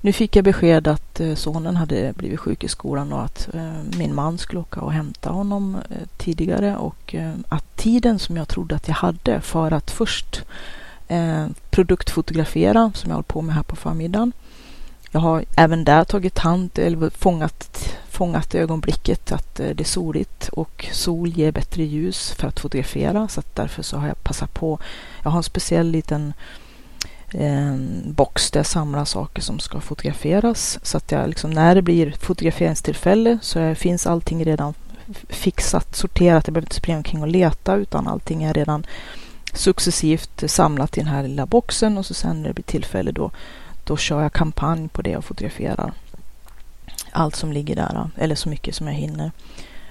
nu 0.07 0.13
fick 0.13 0.35
jag 0.35 0.45
besked 0.45 0.87
att 0.87 1.19
eh, 1.19 1.35
sonen 1.35 1.75
hade 1.75 2.13
blivit 2.13 2.39
sjuk 2.39 2.63
i 2.63 2.67
skolan 2.67 3.13
och 3.13 3.23
att 3.23 3.49
eh, 3.53 3.97
min 3.97 4.15
man 4.15 4.37
skulle 4.37 4.61
åka 4.61 4.81
och 4.81 4.93
hämta 4.93 5.29
honom 5.29 5.75
eh, 5.89 6.07
tidigare 6.17 6.77
och 6.77 7.15
att 7.49 7.77
tiden 7.77 8.19
som 8.19 8.37
jag 8.37 8.47
trodde 8.47 8.75
att 8.75 8.87
jag 8.87 8.95
hade 8.95 9.41
för 9.41 9.71
att 9.71 9.91
först 9.91 10.43
produktfotografera 11.69 12.91
som 12.95 13.09
jag 13.09 13.15
håller 13.15 13.23
på 13.23 13.41
med 13.41 13.55
här 13.55 13.63
på 13.63 13.75
förmiddagen. 13.75 14.31
Jag 15.11 15.19
har 15.19 15.45
även 15.55 15.83
där 15.83 16.03
tagit 16.03 16.37
hand 16.37 16.79
eller 16.79 17.09
fångat, 17.09 17.95
fångat 18.09 18.55
ögonblicket 18.55 19.31
att 19.31 19.55
det 19.55 19.79
är 19.79 19.83
soligt 19.83 20.49
och 20.49 20.87
sol 20.91 21.29
ger 21.29 21.51
bättre 21.51 21.83
ljus 21.83 22.31
för 22.31 22.47
att 22.47 22.59
fotografera 22.59 23.27
så 23.27 23.39
att 23.39 23.55
därför 23.55 23.83
så 23.83 23.97
har 23.97 24.07
jag 24.07 24.23
passat 24.23 24.53
på. 24.53 24.79
Jag 25.23 25.31
har 25.31 25.37
en 25.37 25.43
speciell 25.43 25.91
liten 25.91 26.33
box 28.03 28.51
där 28.51 28.59
jag 28.59 28.65
samlar 28.65 29.05
saker 29.05 29.41
som 29.41 29.59
ska 29.59 29.79
fotograferas 29.79 30.79
så 30.83 30.97
att 30.97 31.11
jag 31.11 31.27
liksom 31.29 31.51
när 31.51 31.75
det 31.75 31.81
blir 31.81 32.11
fotograferingstillfälle 32.11 33.37
så 33.41 33.75
finns 33.75 34.07
allting 34.07 34.45
redan 34.45 34.73
fixat, 35.29 35.95
sorterat. 35.95 36.47
Jag 36.47 36.53
behöver 36.53 36.65
inte 36.65 36.75
springa 36.75 36.97
omkring 36.97 37.21
och 37.21 37.27
leta 37.27 37.75
utan 37.75 38.07
allting 38.07 38.43
är 38.43 38.53
redan 38.53 38.85
successivt 39.53 40.43
samlat 40.49 40.97
i 40.97 41.01
den 41.01 41.09
här 41.09 41.23
lilla 41.23 41.45
boxen 41.45 41.97
och 41.97 42.05
så 42.05 42.13
sen 42.13 42.41
när 42.41 42.47
det 42.47 42.53
blir 42.53 42.63
tillfälle 42.63 43.11
då, 43.11 43.31
då 43.83 43.97
kör 43.97 44.21
jag 44.21 44.33
kampanj 44.33 44.87
på 44.87 45.01
det 45.01 45.17
och 45.17 45.25
fotograferar 45.25 45.93
allt 47.11 47.35
som 47.35 47.51
ligger 47.51 47.75
där, 47.75 48.09
eller 48.17 48.35
så 48.35 48.49
mycket 48.49 48.75
som 48.75 48.87
jag 48.87 48.93
hinner. 48.93 49.31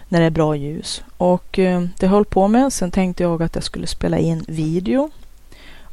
när 0.08 0.20
det 0.20 0.26
är 0.26 0.30
bra 0.30 0.56
ljus. 0.56 1.02
Och 1.16 1.58
eh, 1.58 1.82
det 1.98 2.06
höll 2.06 2.24
på 2.24 2.48
med. 2.48 2.72
Sen 2.72 2.90
tänkte 2.90 3.22
jag 3.22 3.42
att 3.42 3.54
jag 3.54 3.64
skulle 3.64 3.86
spela 3.86 4.18
in 4.18 4.44
video. 4.48 5.10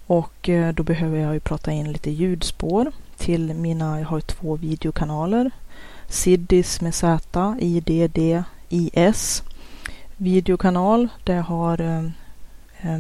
Och 0.08 0.50
eh, 0.50 0.74
då 0.74 0.84
behöver 0.84 1.20
jag 1.20 1.34
ju 1.34 1.40
prata 1.40 1.72
in 1.72 1.92
lite 1.92 2.12
ljudspår 2.12 2.92
till 3.18 3.54
mina, 3.54 4.00
jag 4.00 4.08
har 4.08 4.22
två 4.22 4.56
videokanaler. 4.56 5.52
Siddis 6.08 6.82
med 6.82 6.96
Z, 6.96 7.56
IDDIS 7.60 9.44
videokanal 10.18 11.08
där 11.24 11.36
jag 11.36 11.44
har 11.44 11.82
eh, 11.82 12.04
eh, 12.82 13.00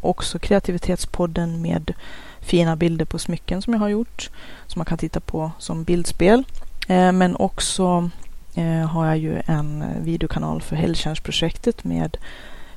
också 0.00 0.38
kreativitetspodden 0.38 1.62
med 1.62 1.92
fina 2.40 2.76
bilder 2.76 3.04
på 3.04 3.18
smycken 3.18 3.62
som 3.62 3.72
jag 3.72 3.80
har 3.80 3.88
gjort. 3.88 4.30
Som 4.66 4.78
man 4.78 4.86
kan 4.86 4.98
titta 4.98 5.20
på 5.20 5.52
som 5.58 5.84
bildspel. 5.84 6.44
Eh, 6.88 7.12
men 7.12 7.36
också 7.36 8.10
eh, 8.54 8.86
har 8.86 9.06
jag 9.06 9.18
ju 9.18 9.42
en 9.46 9.84
videokanal 10.02 10.62
för 10.62 10.76
Hällkärnsprojektet 10.76 11.84
med 11.84 12.16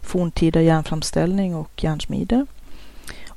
forntida 0.01 0.61
järnframställning 0.61 1.55
och 1.55 1.83
järnsmide. 1.83 2.45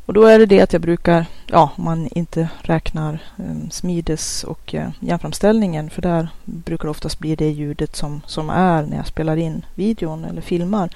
Och 0.07 0.15
då 0.15 0.25
är 0.25 0.39
det 0.39 0.47
det 0.47 0.61
att 0.61 0.73
jag 0.73 0.83
brukar, 0.83 1.27
ja 1.47 1.71
om 1.77 1.85
man 1.85 2.09
inte 2.13 2.49
räknar 2.61 3.19
um, 3.37 3.71
smides 3.71 4.45
och 4.45 4.75
uh, 4.75 4.89
järnframställningen 5.01 5.91
för 5.91 6.03
där 6.03 6.29
brukar 6.45 6.85
det 6.85 6.91
oftast 6.91 7.19
bli 7.19 7.37
det 7.37 7.51
ljudet 7.51 7.97
som, 7.97 8.23
som 8.27 8.51
är 8.51 8.83
när 8.83 8.97
jag 8.97 9.07
spelar 9.07 9.37
in 9.37 9.65
videon 9.75 10.25
eller 10.25 10.43
filmar. 10.43 10.91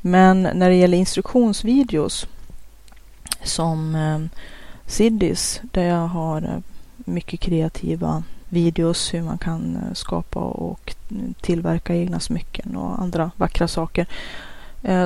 Men 0.00 0.42
när 0.42 0.68
det 0.68 0.74
gäller 0.74 0.98
instruktionsvideos 0.98 2.26
som 3.42 3.94
um, 3.94 4.28
Siddis 4.86 5.60
där 5.62 5.84
jag 5.84 6.06
har 6.06 6.42
uh, 6.42 6.58
mycket 6.96 7.40
kreativa 7.40 8.22
videos 8.48 9.14
hur 9.14 9.22
man 9.22 9.38
kan 9.38 9.76
eh, 9.76 9.94
skapa 9.94 10.40
och 10.40 10.94
mm, 11.10 11.34
tillverka 11.40 11.94
egna 11.94 12.20
smycken 12.20 12.76
och 12.76 13.02
andra 13.02 13.30
vackra 13.36 13.68
saker. 13.68 14.06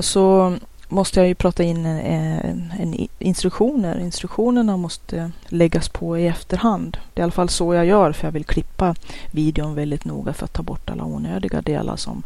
Så 0.01 0.57
måste 0.93 1.21
jag 1.21 1.29
ju 1.29 1.35
prata 1.35 1.63
in 1.63 1.87
eh, 1.87 2.51
en, 2.51 2.73
en, 2.79 3.09
instruktioner. 3.19 3.99
Instruktionerna 3.99 4.77
måste 4.77 5.31
läggas 5.49 5.89
på 5.89 6.19
i 6.19 6.27
efterhand. 6.27 6.99
Det 7.15 7.21
är 7.21 7.23
i 7.23 7.25
alla 7.25 7.33
fall 7.33 7.49
så 7.49 7.75
jag 7.75 7.87
gör 7.87 8.13
för 8.13 8.27
jag 8.27 8.33
vill 8.33 8.45
klippa 8.45 8.95
videon 9.31 9.75
väldigt 9.75 10.05
noga 10.05 10.33
för 10.33 10.45
att 10.45 10.53
ta 10.53 10.63
bort 10.63 10.91
alla 10.91 11.05
onödiga 11.05 11.63
delar 11.63 11.97
som 11.97 12.23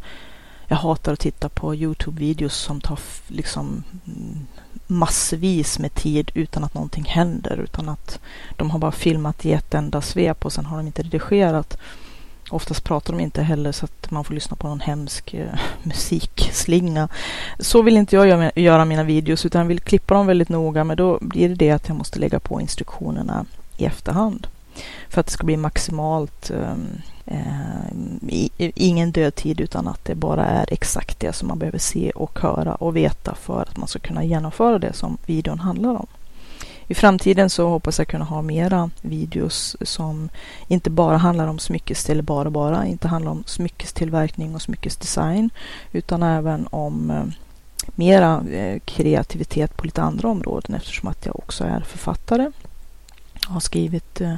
jag 0.68 0.76
hatar 0.76 1.12
att 1.12 1.18
titta 1.18 1.48
på 1.48 1.74
Youtube-videos 1.74 2.54
som 2.54 2.80
tar 2.80 2.98
liksom 3.26 3.84
mm, 4.06 4.46
massvis 4.86 5.78
med 5.78 5.94
tid 5.94 6.30
utan 6.34 6.64
att 6.64 6.74
någonting 6.74 7.04
händer. 7.04 7.60
Utan 7.64 7.88
att 7.88 8.20
de 8.56 8.70
har 8.70 8.78
bara 8.78 8.92
filmat 8.92 9.46
i 9.46 9.52
ett 9.52 9.74
enda 9.74 10.00
svep 10.00 10.44
och 10.44 10.52
sen 10.52 10.66
har 10.66 10.76
de 10.76 10.86
inte 10.86 11.02
redigerat. 11.02 11.78
Oftast 12.50 12.84
pratar 12.84 13.12
de 13.12 13.20
inte 13.20 13.42
heller 13.42 13.72
så 13.72 13.84
att 13.84 14.10
man 14.10 14.24
får 14.24 14.34
lyssna 14.34 14.56
på 14.56 14.68
någon 14.68 14.80
hemsk 14.80 15.34
eh, 15.34 15.58
musikslinga. 15.82 17.08
Så 17.58 17.82
vill 17.82 17.96
inte 17.96 18.16
jag 18.16 18.52
göra 18.56 18.84
mina 18.84 19.02
videos 19.02 19.46
utan 19.46 19.68
vill 19.68 19.80
klippa 19.80 20.14
dem 20.14 20.26
väldigt 20.26 20.48
noga 20.48 20.84
men 20.84 20.96
då 20.96 21.18
blir 21.20 21.48
det 21.48 21.54
det 21.54 21.70
att 21.70 21.88
jag 21.88 21.96
måste 21.96 22.18
lägga 22.18 22.40
på 22.40 22.60
instruktionerna 22.60 23.46
i 23.76 23.84
efterhand. 23.84 24.46
För 25.08 25.20
att 25.20 25.26
det 25.26 25.32
ska 25.32 25.44
bli 25.44 25.56
maximalt 25.56 26.50
eh, 26.50 26.74
ingen 28.58 29.12
dödtid 29.12 29.60
utan 29.60 29.88
att 29.88 30.04
det 30.04 30.14
bara 30.14 30.44
är 30.46 30.72
exakt 30.72 31.20
det 31.20 31.32
som 31.32 31.48
man 31.48 31.58
behöver 31.58 31.78
se 31.78 32.10
och 32.10 32.38
höra 32.38 32.74
och 32.74 32.96
veta 32.96 33.34
för 33.34 33.62
att 33.62 33.76
man 33.76 33.88
ska 33.88 33.98
kunna 33.98 34.24
genomföra 34.24 34.78
det 34.78 34.92
som 34.92 35.18
videon 35.26 35.60
handlar 35.60 35.90
om. 35.90 36.06
I 36.88 36.94
framtiden 36.94 37.50
så 37.50 37.68
hoppas 37.68 37.98
jag 37.98 38.08
kunna 38.08 38.24
ha 38.24 38.42
mera 38.42 38.90
videos 39.00 39.76
som 39.80 40.28
inte 40.68 40.90
bara 40.90 41.16
handlar 41.16 41.46
om 41.46 41.58
smyckes, 41.58 42.10
eller 42.10 42.22
bara 42.22 42.50
bara, 42.50 42.86
inte 42.86 43.08
handlar 43.08 43.30
om 43.30 43.44
smyckestillverkning 43.46 44.54
och 44.54 44.62
smyckesdesign 44.62 45.50
utan 45.92 46.22
även 46.22 46.66
om 46.70 47.10
eh, 47.10 47.24
mera 47.94 48.44
eh, 48.50 48.80
kreativitet 48.84 49.76
på 49.76 49.84
lite 49.84 50.02
andra 50.02 50.28
områden 50.28 50.76
eftersom 50.76 51.08
att 51.08 51.26
jag 51.26 51.36
också 51.38 51.64
är 51.64 51.80
författare. 51.80 52.50
Jag 53.46 53.50
har 53.50 53.60
skrivit 53.60 54.20
eh, 54.20 54.34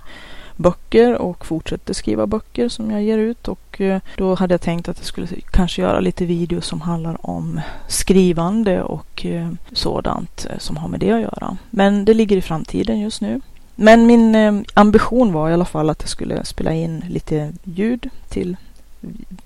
böcker 0.58 1.14
och 1.14 1.46
fortsätter 1.46 1.94
skriva 1.94 2.26
böcker 2.26 2.68
som 2.68 2.90
jag 2.90 3.02
ger 3.02 3.18
ut 3.18 3.48
och 3.48 3.80
eh, 3.80 4.00
då 4.16 4.34
hade 4.34 4.54
jag 4.54 4.60
tänkt 4.60 4.88
att 4.88 4.98
jag 4.98 5.06
skulle 5.06 5.26
kanske 5.50 5.82
göra 5.82 6.00
lite 6.00 6.26
videos 6.26 6.66
som 6.66 6.80
handlar 6.80 7.26
om 7.26 7.60
skrivande 7.88 8.82
och 8.82 9.26
eh, 9.26 9.50
sådant 9.72 10.46
eh, 10.50 10.58
som 10.58 10.76
har 10.76 10.88
med 10.88 11.00
det 11.00 11.10
att 11.10 11.20
göra. 11.20 11.56
Men 11.70 12.04
det 12.04 12.14
ligger 12.14 12.36
i 12.36 12.42
framtiden 12.42 13.00
just 13.00 13.20
nu. 13.20 13.40
Men 13.74 14.06
min 14.06 14.64
ambition 14.74 15.32
var 15.32 15.50
i 15.50 15.52
alla 15.52 15.64
fall 15.64 15.90
att 15.90 16.02
jag 16.02 16.08
skulle 16.08 16.44
spela 16.44 16.72
in 16.72 17.04
lite 17.08 17.52
ljud 17.64 18.10
till, 18.28 18.56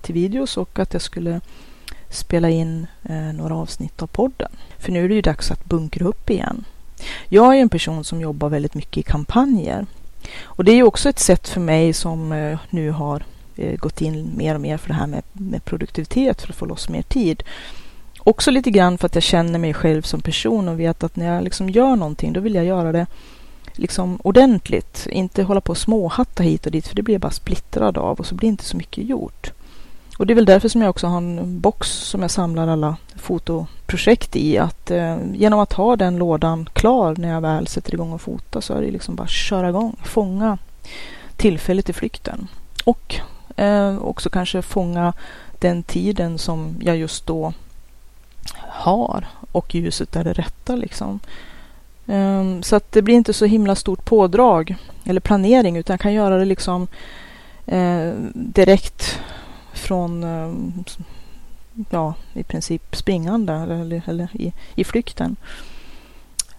till 0.01 0.13
videos 0.13 0.57
och 0.57 0.79
att 0.79 0.93
jag 0.93 1.01
skulle 1.01 1.41
spela 2.09 2.49
in 2.49 2.87
några 3.33 3.55
avsnitt 3.55 4.01
av 4.01 4.07
podden. 4.07 4.51
För 4.77 4.91
nu 4.91 5.05
är 5.05 5.09
det 5.09 5.15
ju 5.15 5.21
dags 5.21 5.51
att 5.51 5.65
bunkra 5.65 6.07
upp 6.07 6.29
igen. 6.29 6.65
Jag 7.29 7.57
är 7.57 7.61
en 7.61 7.69
person 7.69 8.03
som 8.03 8.21
jobbar 8.21 8.49
väldigt 8.49 8.73
mycket 8.75 8.97
i 8.97 9.03
kampanjer 9.03 9.85
och 10.43 10.63
det 10.63 10.71
är 10.71 10.75
ju 10.75 10.83
också 10.83 11.09
ett 11.09 11.19
sätt 11.19 11.47
för 11.47 11.61
mig 11.61 11.93
som 11.93 12.31
eh, 12.31 12.59
nu 12.69 12.91
har 12.91 13.23
eh, 13.55 13.77
gått 13.77 14.01
in 14.01 14.31
mer 14.37 14.55
och 14.55 14.61
mer 14.61 14.77
för 14.77 14.87
det 14.87 14.93
här 14.93 15.07
med, 15.07 15.23
med 15.33 15.65
produktivitet 15.65 16.41
för 16.41 16.49
att 16.49 16.55
få 16.55 16.65
loss 16.65 16.89
mer 16.89 17.01
tid. 17.01 17.43
Också 18.19 18.51
lite 18.51 18.71
grann 18.71 18.97
för 18.97 19.05
att 19.05 19.15
jag 19.15 19.23
känner 19.23 19.59
mig 19.59 19.73
själv 19.73 20.01
som 20.01 20.21
person 20.21 20.67
och 20.67 20.79
vet 20.79 21.03
att 21.03 21.15
när 21.15 21.35
jag 21.35 21.43
liksom 21.43 21.69
gör 21.69 21.95
någonting 21.95 22.33
då 22.33 22.39
vill 22.39 22.55
jag 22.55 22.65
göra 22.65 22.91
det 22.91 23.05
liksom 23.73 24.19
ordentligt. 24.23 25.07
Inte 25.09 25.43
hålla 25.43 25.61
på 25.61 25.71
och 25.71 25.77
småhatta 25.77 26.43
hit 26.43 26.65
och 26.65 26.71
dit 26.71 26.87
för 26.87 26.95
det 26.95 27.01
blir 27.01 27.15
jag 27.15 27.21
bara 27.21 27.31
splittrad 27.31 27.97
av 27.97 28.19
och 28.19 28.25
så 28.25 28.35
blir 28.35 28.49
inte 28.49 28.63
så 28.63 28.77
mycket 28.77 29.05
gjort. 29.05 29.51
Och 30.23 30.27
det 30.27 30.33
är 30.33 30.35
väl 30.35 30.45
därför 30.45 30.69
som 30.69 30.81
jag 30.81 30.89
också 30.89 31.07
har 31.07 31.17
en 31.17 31.59
box 31.59 31.87
som 31.87 32.21
jag 32.21 32.31
samlar 32.31 32.67
alla 32.67 32.95
fotoprojekt 33.15 34.35
i. 34.35 34.57
Att 34.57 34.91
eh, 34.91 35.17
genom 35.33 35.59
att 35.59 35.73
ha 35.73 35.95
den 35.95 36.17
lådan 36.17 36.69
klar 36.73 37.15
när 37.17 37.29
jag 37.29 37.41
väl 37.41 37.67
sätter 37.67 37.93
igång 37.93 38.11
och 38.11 38.21
fota 38.21 38.61
så 38.61 38.73
är 38.73 38.81
det 38.81 38.91
liksom 38.91 39.15
bara 39.15 39.27
köra 39.27 39.69
igång, 39.69 39.95
fånga 40.03 40.57
tillfället 41.37 41.89
i 41.89 41.93
flykten. 41.93 42.47
Och 42.83 43.15
eh, 43.55 43.97
också 43.97 44.29
kanske 44.29 44.61
fånga 44.61 45.13
den 45.59 45.83
tiden 45.83 46.37
som 46.37 46.75
jag 46.81 46.97
just 46.97 47.27
då 47.27 47.53
har 48.57 49.27
och 49.51 49.75
ljuset 49.75 50.15
är 50.15 50.23
det 50.23 50.33
rätta 50.33 50.75
liksom. 50.75 51.19
Um, 52.05 52.63
så 52.63 52.75
att 52.75 52.91
det 52.91 53.01
blir 53.01 53.15
inte 53.15 53.33
så 53.33 53.45
himla 53.45 53.75
stort 53.75 54.05
pådrag 54.05 54.75
eller 55.05 55.21
planering 55.21 55.77
utan 55.77 55.93
jag 55.93 56.01
kan 56.01 56.13
göra 56.13 56.37
det 56.37 56.45
liksom 56.45 56.87
eh, 57.65 58.11
direkt 58.33 59.19
från 59.83 60.23
eh, 60.23 60.53
ja, 61.89 62.13
i 62.33 62.43
princip 62.43 62.95
springande 62.95 63.53
eller, 63.53 64.01
eller 64.05 64.29
i, 64.33 64.53
i 64.75 64.83
flykten. 64.83 65.35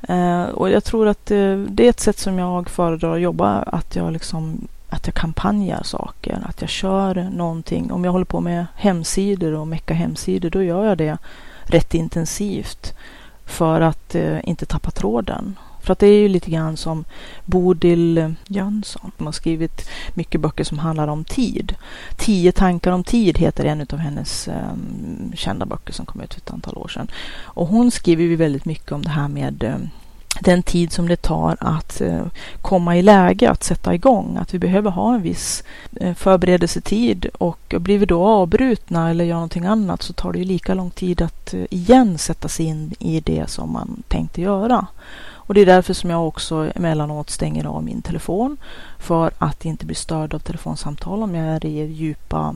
Eh, 0.08 0.44
och 0.44 0.70
jag 0.70 0.84
tror 0.84 1.08
att 1.08 1.30
eh, 1.30 1.56
det 1.56 1.86
är 1.86 1.90
ett 1.90 2.00
sätt 2.00 2.18
som 2.18 2.38
jag 2.38 2.70
föredrar 2.70 3.14
att 3.14 3.20
jobba, 3.20 3.62
att 3.62 3.96
jag 3.96 4.12
liksom 4.12 4.68
att 4.88 5.06
jag 5.06 5.14
kampanjar 5.14 5.82
saker, 5.82 6.42
att 6.44 6.60
jag 6.60 6.70
kör 6.70 7.14
någonting. 7.14 7.92
Om 7.92 8.04
jag 8.04 8.12
håller 8.12 8.24
på 8.24 8.40
med 8.40 8.66
hemsidor 8.76 9.52
och 9.52 9.66
mecka 9.66 9.94
hemsidor, 9.94 10.50
då 10.50 10.62
gör 10.62 10.84
jag 10.84 10.98
det 10.98 11.18
rätt 11.64 11.94
intensivt 11.94 12.94
för 13.44 13.80
att 13.80 14.14
eh, 14.14 14.48
inte 14.48 14.66
tappa 14.66 14.90
tråden. 14.90 15.58
För 15.84 15.92
att 15.92 15.98
det 15.98 16.06
är 16.06 16.20
ju 16.20 16.28
lite 16.28 16.50
grann 16.50 16.76
som 16.76 17.04
Bodil 17.44 18.34
Jönsson 18.46 19.10
som 19.16 19.26
har 19.26 19.32
skrivit 19.32 19.88
mycket 20.14 20.40
böcker 20.40 20.64
som 20.64 20.78
handlar 20.78 21.08
om 21.08 21.24
tid. 21.24 21.74
Tio 22.16 22.52
tankar 22.52 22.92
om 22.92 23.04
tid 23.04 23.38
heter 23.38 23.64
en 23.64 23.86
av 23.92 23.98
hennes 23.98 24.48
um, 24.48 25.32
kända 25.34 25.66
böcker 25.66 25.92
som 25.92 26.06
kom 26.06 26.20
ut 26.20 26.34
för 26.34 26.40
ett 26.40 26.50
antal 26.50 26.76
år 26.76 26.88
sedan. 26.88 27.10
Och 27.42 27.66
hon 27.66 27.90
skriver 27.90 28.24
ju 28.24 28.36
väldigt 28.36 28.64
mycket 28.64 28.92
om 28.92 29.02
det 29.02 29.10
här 29.10 29.28
med 29.28 29.64
um, 29.64 29.90
den 30.40 30.62
tid 30.62 30.92
som 30.92 31.08
det 31.08 31.16
tar 31.16 31.56
att 31.60 32.00
eh, 32.00 32.26
komma 32.62 32.96
i 32.96 33.02
läge, 33.02 33.50
att 33.50 33.64
sätta 33.64 33.94
igång. 33.94 34.36
Att 34.40 34.54
vi 34.54 34.58
behöver 34.58 34.90
ha 34.90 35.14
en 35.14 35.22
viss 35.22 35.64
eh, 35.96 36.14
förberedelsetid 36.14 37.26
och 37.38 37.74
blir 37.78 37.98
vi 37.98 38.06
då 38.06 38.26
avbrutna 38.26 39.10
eller 39.10 39.24
gör 39.24 39.34
någonting 39.34 39.64
annat 39.64 40.02
så 40.02 40.12
tar 40.12 40.32
det 40.32 40.38
ju 40.38 40.44
lika 40.44 40.74
lång 40.74 40.90
tid 40.90 41.22
att 41.22 41.54
eh, 41.54 41.64
igen 41.70 42.18
sätta 42.18 42.48
sig 42.48 42.66
in 42.66 42.94
i 42.98 43.20
det 43.20 43.50
som 43.50 43.72
man 43.72 44.02
tänkte 44.08 44.40
göra. 44.40 44.86
Och 45.46 45.54
det 45.54 45.60
är 45.60 45.66
därför 45.66 45.94
som 45.94 46.10
jag 46.10 46.28
också 46.28 46.72
emellanåt 46.74 47.30
stänger 47.30 47.64
av 47.64 47.84
min 47.84 48.02
telefon 48.02 48.56
för 48.98 49.30
att 49.38 49.64
inte 49.64 49.86
bli 49.86 49.94
störd 49.94 50.34
av 50.34 50.38
telefonsamtal 50.38 51.22
om 51.22 51.34
jag 51.34 51.46
är 51.46 51.66
i 51.66 51.92
djupa, 51.92 52.54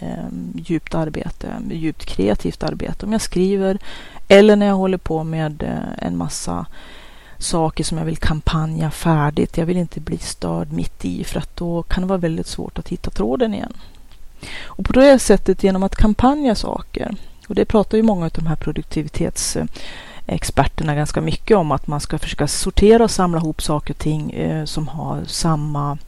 ehm, 0.00 0.52
djupt 0.54 0.94
arbete, 0.94 1.48
djupt 1.70 2.04
kreativt 2.04 2.62
arbete. 2.62 3.06
Om 3.06 3.12
jag 3.12 3.20
skriver 3.20 3.78
eller 4.28 4.56
när 4.56 4.66
jag 4.66 4.74
håller 4.74 4.98
på 4.98 5.24
med 5.24 5.62
eh, 5.62 6.06
en 6.06 6.16
massa 6.16 6.66
saker 7.38 7.84
som 7.84 7.98
jag 7.98 8.04
vill 8.04 8.16
kampanja 8.16 8.90
färdigt. 8.90 9.58
Jag 9.58 9.66
vill 9.66 9.76
inte 9.76 10.00
bli 10.00 10.18
störd 10.18 10.72
mitt 10.72 11.04
i 11.04 11.24
för 11.24 11.38
att 11.38 11.56
då 11.56 11.82
kan 11.82 12.02
det 12.02 12.08
vara 12.08 12.18
väldigt 12.18 12.46
svårt 12.46 12.78
att 12.78 12.88
hitta 12.88 13.10
tråden 13.10 13.54
igen. 13.54 13.72
Och 14.62 14.84
på 14.84 14.92
det 14.92 15.18
sättet 15.18 15.62
genom 15.62 15.82
att 15.82 15.96
kampanja 15.96 16.54
saker 16.54 17.14
och 17.48 17.54
det 17.54 17.64
pratar 17.64 17.96
ju 17.96 18.02
många 18.02 18.24
av 18.24 18.30
de 18.30 18.46
här 18.46 18.56
produktivitets 18.56 19.56
eh, 19.56 19.64
experterna 20.30 20.94
ganska 20.94 21.20
mycket 21.20 21.56
om 21.56 21.72
att 21.72 21.86
man 21.86 22.00
ska 22.00 22.18
försöka 22.18 22.46
sortera 22.46 23.04
och 23.04 23.10
samla 23.10 23.38
ihop 23.38 23.62
saker 23.62 23.94
och 23.94 23.98
ting 23.98 24.30
eh, 24.30 24.64
som 24.64 24.88
har 24.88 25.24
samma 25.24 25.98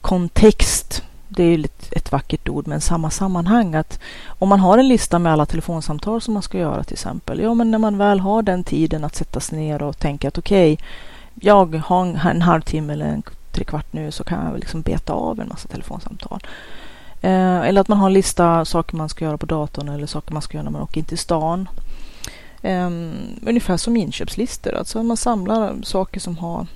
kontext 0.00 1.02
det 1.28 1.42
är 1.42 1.58
ju 1.58 1.64
ett 1.90 2.12
vackert 2.12 2.48
ord 2.48 2.66
men 2.66 2.80
samma 2.80 3.10
sammanhang 3.10 3.74
att 3.74 4.00
om 4.26 4.48
man 4.48 4.60
har 4.60 4.78
en 4.78 4.88
lista 4.88 5.18
med 5.18 5.32
alla 5.32 5.46
telefonsamtal 5.46 6.20
som 6.20 6.34
man 6.34 6.42
ska 6.42 6.58
göra 6.58 6.84
till 6.84 6.94
exempel. 6.94 7.40
Ja 7.40 7.54
men 7.54 7.70
när 7.70 7.78
man 7.78 7.98
väl 7.98 8.20
har 8.20 8.42
den 8.42 8.64
tiden 8.64 9.04
att 9.04 9.14
sätta 9.14 9.40
sig 9.40 9.58
ner 9.58 9.82
och 9.82 9.98
tänka 9.98 10.28
att 10.28 10.38
okej 10.38 10.72
okay, 10.72 10.86
jag 11.40 11.74
har 11.74 12.06
en 12.30 12.42
halvtimme 12.42 12.92
eller 12.92 13.06
en 13.06 13.22
trekvart 13.52 13.92
nu 13.92 14.10
så 14.10 14.24
kan 14.24 14.46
jag 14.46 14.58
liksom 14.58 14.82
beta 14.82 15.12
av 15.12 15.40
en 15.40 15.48
massa 15.48 15.68
telefonsamtal. 15.68 16.40
Eh, 17.20 17.60
eller 17.60 17.80
att 17.80 17.88
man 17.88 17.98
har 17.98 18.06
en 18.06 18.12
lista 18.12 18.64
saker 18.64 18.96
man 18.96 19.08
ska 19.08 19.24
göra 19.24 19.38
på 19.38 19.46
datorn 19.46 19.88
eller 19.88 20.06
saker 20.06 20.32
man 20.32 20.42
ska 20.42 20.56
göra 20.56 20.64
när 20.64 20.70
man 20.70 20.82
åker 20.82 20.98
in 20.98 21.04
till 21.04 21.18
stan. 21.18 21.68
Um, 22.62 23.40
ungefär 23.46 23.76
som 23.76 23.96
inköpslistor, 23.96 24.74
alltså 24.74 25.02
man 25.02 25.16
samlar 25.16 25.76
saker 25.82 26.20
som 26.20 26.38
har 26.38 26.66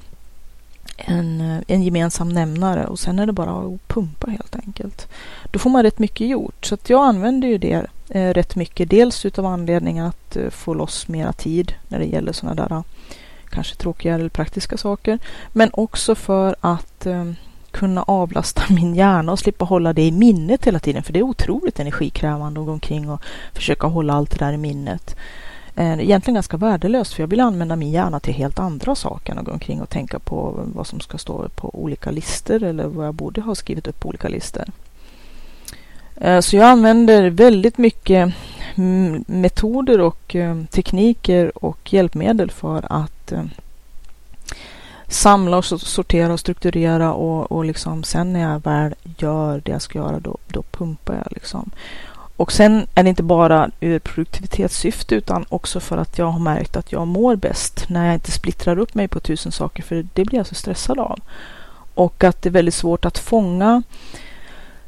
en, 0.97 1.41
eh, 1.41 1.59
en 1.67 1.83
gemensam 1.83 2.29
nämnare 2.29 2.87
och 2.87 2.99
sen 2.99 3.19
är 3.19 3.27
det 3.27 3.33
bara 3.33 3.51
att 3.51 3.89
pumpa 3.89 4.31
helt 4.31 4.57
enkelt. 4.57 5.09
Då 5.51 5.59
får 5.59 5.71
man 5.71 5.83
rätt 5.83 5.99
mycket 5.99 6.27
gjort. 6.27 6.65
Så 6.65 6.75
att 6.75 6.91
jag 6.91 7.05
använder 7.05 7.49
ju 7.49 7.59
det 7.59 7.87
eh, 8.09 8.31
rätt 8.31 8.57
mycket. 8.57 8.91
Dels 8.91 9.27
utav 9.27 9.47
anledningen 9.47 10.07
att 10.07 10.37
eh, 10.37 10.51
få 10.51 10.75
loss 10.75 11.09
mera 11.09 11.33
tid 11.33 11.75
när 11.89 11.99
det 11.99 12.05
gäller 12.05 12.33
sådana 12.33 12.69
där 12.69 12.77
eh, 12.77 12.83
kanske 13.51 13.77
tråkiga 13.77 14.15
eller 14.15 14.29
praktiska 14.29 14.77
saker. 14.77 15.19
Men 15.53 15.71
också 15.73 16.15
för 16.15 16.57
att 16.61 17.07
eh, 17.07 17.33
kunna 17.71 18.03
avlasta 18.03 18.63
min 18.69 18.95
hjärna 18.95 19.33
och 19.33 19.39
slippa 19.39 19.65
hålla 19.65 19.93
det 19.93 20.03
i 20.03 20.13
minnet 20.13 20.67
hela 20.67 20.79
tiden. 20.79 21.03
För 21.03 21.13
det 21.13 21.19
är 21.19 21.23
otroligt 21.23 21.81
energikrävande 21.81 22.61
att 22.61 22.67
gå 22.67 22.73
omkring 22.73 23.11
och 23.11 23.23
försöka 23.53 23.87
hålla 23.87 24.15
allt 24.15 24.31
det 24.31 24.45
där 24.45 24.53
i 24.53 24.57
minnet. 24.57 25.17
Eh, 25.77 26.01
egentligen 26.01 26.35
ganska 26.35 26.57
värdelöst 26.57 27.15
för 27.15 27.23
jag 27.23 27.29
vill 27.29 27.41
använda 27.41 27.77
min 27.77 27.91
hjärna 27.91 28.21
till 28.21 28.35
helt 28.35 28.59
andra 28.59 28.95
saker 28.95 29.33
än 29.33 29.39
att 29.39 29.45
gå 29.45 29.53
omkring 29.53 29.83
och 29.83 29.91
tänka 29.91 30.19
på 30.19 30.61
vad 30.75 30.87
som 30.87 31.01
ska 31.01 31.19
stå 31.19 31.49
på 31.49 31.71
olika 31.75 32.11
listor 32.11 32.63
eller 32.63 32.87
vad 32.87 33.07
jag 33.07 33.15
borde 33.15 33.41
ha 33.41 33.55
skrivit 33.55 33.87
upp 33.87 34.01
på 34.01 34.09
olika 34.09 34.29
listor. 34.29 34.65
Eh, 36.17 36.41
så 36.41 36.57
jag 36.57 36.67
använder 36.67 37.31
väldigt 37.31 37.79
mycket 37.79 38.35
mm, 38.75 39.25
metoder 39.27 40.01
och 40.01 40.37
eh, 40.37 40.65
tekniker 40.65 41.65
och 41.65 41.93
hjälpmedel 41.93 42.51
för 42.51 42.85
att 42.93 43.33
samla 45.13 45.57
och 45.57 45.65
sortera 45.65 46.33
och 46.33 46.41
strukturera 46.41 47.13
och, 47.13 47.53
och 47.53 47.65
liksom 47.65 48.05
sen 48.05 48.33
när 48.33 48.41
jag 48.41 48.65
väl 48.65 48.95
gör 49.19 49.63
det 49.65 49.73
jag 49.73 49.83
ska 49.83 49.99
göra 49.99 50.21
då, 50.21 50.37
då 50.49 50.63
pumpar 50.63 51.15
jag 51.15 51.33
liksom. 51.33 51.71
Och 52.37 52.53
sen 52.53 52.87
är 52.95 53.03
det 53.03 53.09
inte 53.09 53.23
bara 53.23 53.71
ur 53.81 53.99
produktivitetssyfte 53.99 55.15
utan 55.15 55.45
också 55.49 55.81
för 55.81 55.97
att 55.97 56.19
jag 56.19 56.27
har 56.27 56.39
märkt 56.39 56.77
att 56.77 56.93
jag 56.93 57.07
mår 57.07 57.37
bäst 57.37 57.85
när 57.89 58.07
jag 58.07 58.15
inte 58.15 58.31
splittrar 58.31 58.79
upp 58.79 58.95
mig 58.95 59.09
på 59.09 59.21
tusen 59.21 59.53
saker 59.53 59.83
för 59.83 60.07
det 60.15 60.25
blir 60.25 60.39
jag 60.39 60.47
så 60.47 60.55
stressad 60.55 60.99
av. 60.99 61.21
Och 61.95 62.25
att 62.25 62.43
det 62.43 62.49
är 62.49 62.53
väldigt 62.53 62.75
svårt 62.75 63.05
att 63.05 63.19
fånga 63.19 63.83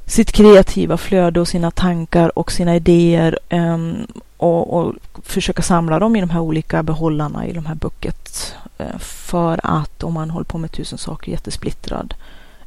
sitt 0.06 0.32
kreativa 0.32 0.96
flöde 0.96 1.40
och 1.40 1.48
sina 1.48 1.70
tankar 1.70 2.38
och 2.38 2.52
sina 2.52 2.76
idéer 2.76 3.38
um, 3.50 4.06
och, 4.36 4.78
och, 4.78 4.94
försöka 5.22 5.62
samla 5.62 5.98
dem 5.98 6.16
i 6.16 6.20
de 6.20 6.30
här 6.30 6.40
olika 6.40 6.82
behållarna 6.82 7.46
i 7.46 7.52
de 7.52 7.66
här 7.66 7.74
bucket. 7.74 8.54
Eh, 8.78 8.98
för 8.98 9.60
att 9.62 10.02
om 10.02 10.14
man 10.14 10.30
håller 10.30 10.44
på 10.44 10.58
med 10.58 10.72
tusen 10.72 10.98
saker 10.98 11.32
jättesplittrad 11.32 12.14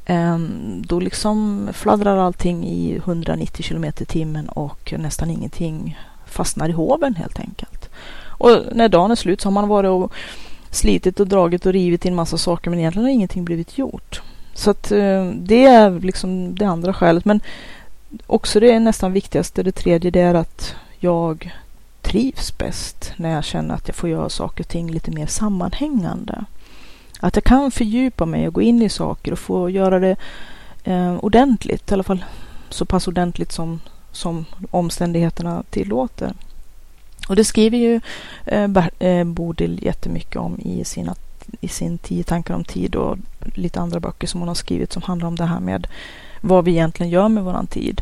Ehm, 0.09 0.83
då 0.87 0.99
liksom 0.99 1.69
fladdrar 1.73 2.17
allting 2.17 2.67
i 2.67 2.97
190 2.97 3.63
kilometer 3.63 4.03
i 4.03 4.05
timmen 4.05 4.49
och 4.49 4.93
nästan 4.97 5.29
ingenting 5.29 5.99
fastnar 6.25 6.69
i 6.69 6.71
hoven 6.71 7.15
helt 7.15 7.39
enkelt. 7.39 7.89
Och 8.25 8.61
när 8.71 8.89
dagen 8.89 9.11
är 9.11 9.15
slut 9.15 9.41
så 9.41 9.47
har 9.47 9.53
man 9.53 9.67
varit 9.67 9.89
och 9.89 10.13
slitit 10.71 11.19
och 11.19 11.27
dragit 11.27 11.65
och 11.65 11.73
rivit 11.73 12.05
i 12.05 12.09
en 12.09 12.15
massa 12.15 12.37
saker 12.37 12.69
men 12.69 12.79
egentligen 12.79 13.05
har 13.05 13.13
ingenting 13.13 13.45
blivit 13.45 13.77
gjort. 13.77 14.21
Så 14.53 14.71
att 14.71 14.91
eh, 14.91 15.25
det 15.35 15.65
är 15.65 15.99
liksom 15.99 16.55
det 16.55 16.65
andra 16.65 16.93
skälet. 16.93 17.25
Men 17.25 17.39
också 18.27 18.59
det 18.59 18.79
nästan 18.79 19.13
viktigaste, 19.13 19.63
det 19.63 19.71
tredje, 19.71 20.11
det 20.11 20.21
är 20.21 20.33
att 20.33 20.75
jag 20.99 21.51
trivs 22.01 22.57
bäst 22.57 23.13
när 23.17 23.29
jag 23.29 23.43
känner 23.43 23.75
att 23.75 23.87
jag 23.87 23.95
får 23.95 24.09
göra 24.09 24.29
saker 24.29 24.63
och 24.63 24.69
ting 24.69 24.91
lite 24.91 25.11
mer 25.11 25.27
sammanhängande. 25.27 26.45
Att 27.19 27.35
jag 27.35 27.43
kan 27.43 27.71
fördjupa 27.71 28.25
mig 28.25 28.47
och 28.47 28.53
gå 28.53 28.61
in 28.61 28.81
i 28.81 28.89
saker 28.89 29.31
och 29.31 29.39
få 29.39 29.69
göra 29.69 29.99
det 29.99 30.15
eh, 30.83 31.15
ordentligt. 31.15 31.91
I 31.91 31.93
alla 31.93 32.03
fall 32.03 32.25
så 32.69 32.85
pass 32.85 33.07
ordentligt 33.07 33.51
som, 33.51 33.79
som 34.11 34.45
omständigheterna 34.71 35.63
tillåter. 35.69 36.33
Och 37.27 37.35
det 37.35 37.43
skriver 37.43 37.77
ju 37.77 38.01
eh, 38.45 38.87
eh, 38.99 39.23
Bodil 39.23 39.79
jättemycket 39.83 40.35
om 40.35 40.59
i, 40.59 40.83
sina, 40.83 41.15
i 41.61 41.67
sin 41.67 41.97
Tio 41.97 42.23
tankar 42.23 42.53
om 42.53 42.63
tid 42.63 42.95
och 42.95 43.17
lite 43.55 43.79
andra 43.79 43.99
böcker 43.99 44.27
som 44.27 44.41
hon 44.41 44.47
har 44.47 44.55
skrivit 44.55 44.93
som 44.93 45.01
handlar 45.01 45.27
om 45.27 45.35
det 45.35 45.45
här 45.45 45.59
med 45.59 45.87
vad 46.41 46.65
vi 46.65 46.71
egentligen 46.71 47.09
gör 47.09 47.29
med 47.29 47.43
våran 47.43 47.67
tid. 47.67 48.01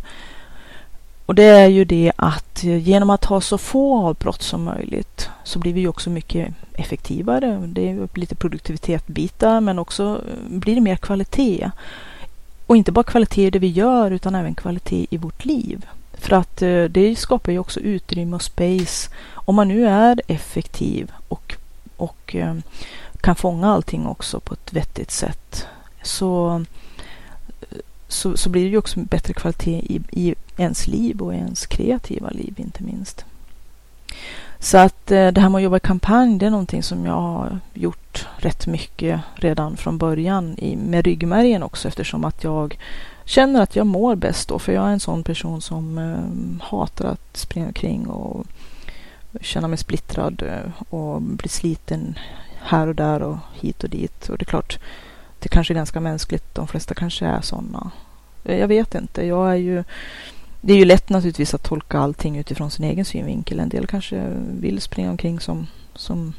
Och 1.25 1.35
det 1.35 1.43
är 1.43 1.67
ju 1.67 1.85
det 1.85 2.11
att 2.15 2.63
genom 2.63 3.09
att 3.09 3.25
ha 3.25 3.41
så 3.41 3.57
få 3.57 4.07
avbrott 4.07 4.41
som 4.41 4.63
möjligt 4.63 5.29
så 5.43 5.59
blir 5.59 5.73
vi 5.73 5.87
också 5.87 6.09
mycket 6.09 6.53
effektivare. 6.73 7.61
Det 7.67 7.89
är 7.89 8.07
lite 8.13 8.35
produktivitetsbitar 8.35 9.61
men 9.61 9.79
också 9.79 10.21
eh, 10.27 10.57
blir 10.57 10.75
det 10.75 10.81
mer 10.81 10.95
kvalitet. 10.95 11.71
Och 12.65 12.77
inte 12.77 12.91
bara 12.91 13.03
kvalitet 13.03 13.47
i 13.47 13.49
det 13.49 13.59
vi 13.59 13.67
gör 13.67 14.11
utan 14.11 14.35
även 14.35 14.55
kvalitet 14.55 15.07
i 15.09 15.17
vårt 15.17 15.45
liv. 15.45 15.85
För 16.13 16.35
att 16.35 16.61
eh, 16.61 16.83
det 16.83 17.15
skapar 17.15 17.51
ju 17.51 17.59
också 17.59 17.79
utrymme 17.79 18.35
och 18.35 18.41
space. 18.41 19.09
Om 19.33 19.55
man 19.55 19.67
nu 19.67 19.87
är 19.87 20.21
effektiv 20.27 21.11
och, 21.27 21.55
och 21.97 22.35
eh, 22.35 22.55
kan 23.21 23.35
fånga 23.35 23.71
allting 23.71 24.07
också 24.07 24.39
på 24.39 24.53
ett 24.53 24.73
vettigt 24.73 25.11
sätt 25.11 25.67
så, 26.03 26.63
så, 28.07 28.37
så 28.37 28.49
blir 28.49 28.63
det 28.63 28.69
ju 28.69 28.77
också 28.77 28.99
bättre 28.99 29.33
kvalitet 29.33 29.79
i, 29.79 30.01
i 30.11 30.34
ens 30.57 30.87
liv 30.87 31.21
och 31.21 31.33
ens 31.33 31.65
kreativa 31.65 32.29
liv 32.29 32.53
inte 32.57 32.83
minst. 32.83 33.25
Så 34.59 34.77
att 34.77 35.11
eh, 35.11 35.27
det 35.27 35.41
här 35.41 35.49
med 35.49 35.59
att 35.59 35.63
jobba 35.63 35.77
i 35.77 35.79
kampanj, 35.79 36.39
det 36.39 36.45
är 36.45 36.49
någonting 36.49 36.83
som 36.83 37.05
jag 37.05 37.21
har 37.21 37.59
gjort 37.73 38.27
rätt 38.37 38.67
mycket 38.67 39.21
redan 39.35 39.77
från 39.77 39.97
början 39.97 40.55
i, 40.57 40.75
med 40.75 41.05
ryggmärgen 41.05 41.63
också 41.63 41.87
eftersom 41.87 42.25
att 42.25 42.43
jag 42.43 42.77
känner 43.25 43.61
att 43.61 43.75
jag 43.75 43.87
mår 43.87 44.15
bäst 44.15 44.49
då. 44.49 44.59
För 44.59 44.71
jag 44.71 44.87
är 44.87 44.91
en 44.91 44.99
sån 44.99 45.23
person 45.23 45.61
som 45.61 45.97
eh, 45.97 46.67
hatar 46.67 47.05
att 47.05 47.37
springa 47.37 47.67
omkring 47.67 48.07
och 48.07 48.45
känna 49.41 49.67
mig 49.67 49.77
splittrad 49.77 50.43
eh, 50.43 50.93
och 50.93 51.21
bli 51.21 51.49
sliten 51.49 52.19
här 52.61 52.87
och 52.87 52.95
där 52.95 53.21
och 53.21 53.37
hit 53.53 53.83
och 53.83 53.89
dit. 53.89 54.29
Och 54.29 54.37
det 54.37 54.43
är 54.43 54.45
klart, 54.45 54.79
det 55.39 55.49
kanske 55.49 55.73
är 55.73 55.75
ganska 55.75 55.99
mänskligt. 55.99 56.55
De 56.55 56.67
flesta 56.67 56.93
kanske 56.93 57.25
är 57.25 57.41
sådana. 57.41 57.91
Eh, 58.43 58.59
jag 58.59 58.67
vet 58.67 58.95
inte. 58.95 59.25
Jag 59.25 59.51
är 59.51 59.55
ju 59.55 59.83
det 60.65 60.73
är 60.73 60.77
ju 60.77 60.85
lätt 60.85 61.09
naturligtvis 61.09 61.53
att 61.53 61.63
tolka 61.63 61.99
allting 61.99 62.37
utifrån 62.37 62.71
sin 62.71 62.85
egen 62.85 63.05
synvinkel. 63.05 63.59
En 63.59 63.69
del 63.69 63.87
kanske 63.87 64.27
vill 64.59 64.81
springa 64.81 65.09
omkring 65.09 65.39
som, 65.39 65.67
som 65.95 66.33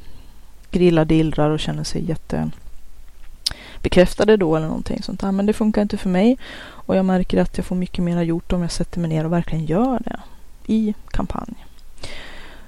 grilladillrar 0.70 1.50
och 1.50 1.60
känner 1.60 1.84
sig 1.84 2.08
jätte 2.08 2.50
bekräftade 3.82 4.36
då 4.36 4.56
eller 4.56 4.66
någonting 4.66 5.02
sånt 5.02 5.20
där. 5.20 5.32
Men 5.32 5.46
det 5.46 5.52
funkar 5.52 5.82
inte 5.82 5.96
för 5.96 6.08
mig 6.08 6.38
och 6.58 6.96
jag 6.96 7.04
märker 7.04 7.40
att 7.40 7.56
jag 7.56 7.66
får 7.66 7.76
mycket 7.76 8.04
mer 8.04 8.22
gjort 8.22 8.52
om 8.52 8.62
jag 8.62 8.72
sätter 8.72 9.00
mig 9.00 9.08
ner 9.08 9.24
och 9.24 9.32
verkligen 9.32 9.64
gör 9.64 10.00
det 10.04 10.20
i 10.66 10.94
kampanj. 11.08 11.66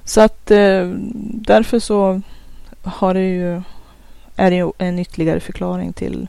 Så 0.04 0.20
att 0.20 0.50
eh, 0.50 0.88
därför 1.32 1.78
så 1.78 2.20
har 2.82 3.14
det 3.14 3.28
ju, 3.28 3.62
är 4.36 4.50
det 4.50 4.72
en 4.78 4.98
ytterligare 4.98 5.40
förklaring 5.40 5.92
till 5.92 6.28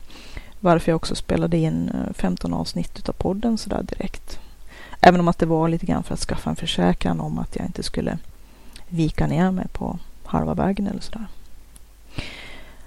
varför 0.60 0.92
jag 0.92 0.96
också 0.96 1.14
spelade 1.14 1.56
in 1.56 1.88
eh, 1.88 2.12
15 2.14 2.54
avsnitt 2.54 3.08
av 3.08 3.12
podden 3.12 3.58
sådär 3.58 3.82
direkt. 3.82 4.40
Även 5.00 5.20
om 5.20 5.28
att 5.28 5.38
det 5.38 5.46
var 5.46 5.68
lite 5.68 5.86
grann 5.86 6.02
för 6.02 6.14
att 6.14 6.20
skaffa 6.20 6.50
en 6.50 6.56
försäkran 6.56 7.20
om 7.20 7.38
att 7.38 7.56
jag 7.56 7.66
inte 7.66 7.82
skulle 7.82 8.18
vika 8.88 9.26
ner 9.26 9.50
mig 9.50 9.66
på 9.72 9.98
halva 10.24 10.54
vägen 10.54 10.86
eller 10.86 11.00
sådär. 11.00 11.26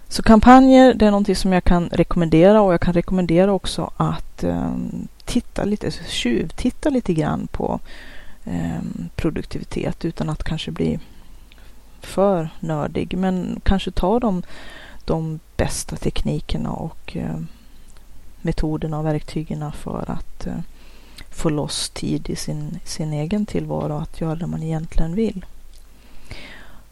Så 0.08 0.23
kampanjer, 0.23 0.93
det 0.93 1.06
är 1.06 1.12
någonting 1.12 1.36
som 1.36 1.54
jag 1.54 1.63
kan 1.63 1.89
rekommendera 1.89 2.62
och 2.62 2.73
jag 2.73 2.82
kan 2.82 2.93
rekommendera 2.93 3.54
också 3.54 3.91
att 3.97 4.43
um, 4.43 5.08
titta 5.26 5.63
lite, 5.63 5.91
tjuvtitta 6.08 6.89
lite 6.89 7.13
grann 7.13 7.47
på 7.47 7.80
um, 8.43 9.10
produktivitet 9.15 10.06
utan 10.06 10.30
att 10.30 10.43
kanske 10.43 10.71
bli 10.71 10.99
för 12.02 12.49
nördig. 12.60 13.17
Men 13.17 13.62
kanske 13.63 13.91
ta 13.91 14.19
de, 14.19 14.43
de 15.06 15.39
bästa 15.58 15.95
teknikerna 15.95 16.71
och 16.71 17.15
uh, 17.15 17.39
metoderna 18.41 18.99
och 18.99 19.06
verktygen 19.06 19.71
för 19.71 20.12
att 20.12 20.47
uh, 20.47 20.54
få 21.33 21.49
loss 21.49 21.89
tid 21.89 22.29
i 22.29 22.35
sin, 22.35 22.79
sin 22.83 23.13
egen 23.13 23.45
tillvaro 23.45 23.93
att 23.93 24.21
göra 24.21 24.35
det 24.35 24.47
man 24.47 24.63
egentligen 24.63 25.15
vill. 25.15 25.45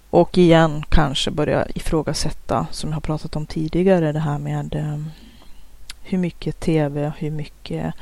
Och 0.10 0.38
igen 0.38 0.84
kanske 0.90 1.32
börja 1.32 1.68
ifrågasätta, 1.76 2.68
som 2.72 2.90
jag 2.90 2.96
har 2.96 3.02
pratat 3.02 3.36
om 3.36 3.46
tidigare, 3.46 4.12
det 4.12 4.20
här 4.20 4.38
med 4.38 4.76
eh, 4.76 5.04
hur 6.02 6.18
mycket 6.18 6.60
tv, 6.60 7.14
hur 7.18 7.32
mycket 7.32 7.94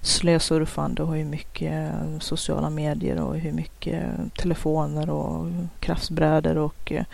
slösurfande 0.00 1.02
och 1.02 1.14
hur 1.14 1.24
mycket 1.24 1.92
sociala 2.20 2.70
medier 2.70 3.20
och 3.20 3.36
hur 3.36 3.52
mycket 3.52 4.02
telefoner 4.36 5.10
och 5.10 5.46
kraftsbrädor 5.80 6.56
och 6.56 6.92
eh, 6.92 7.04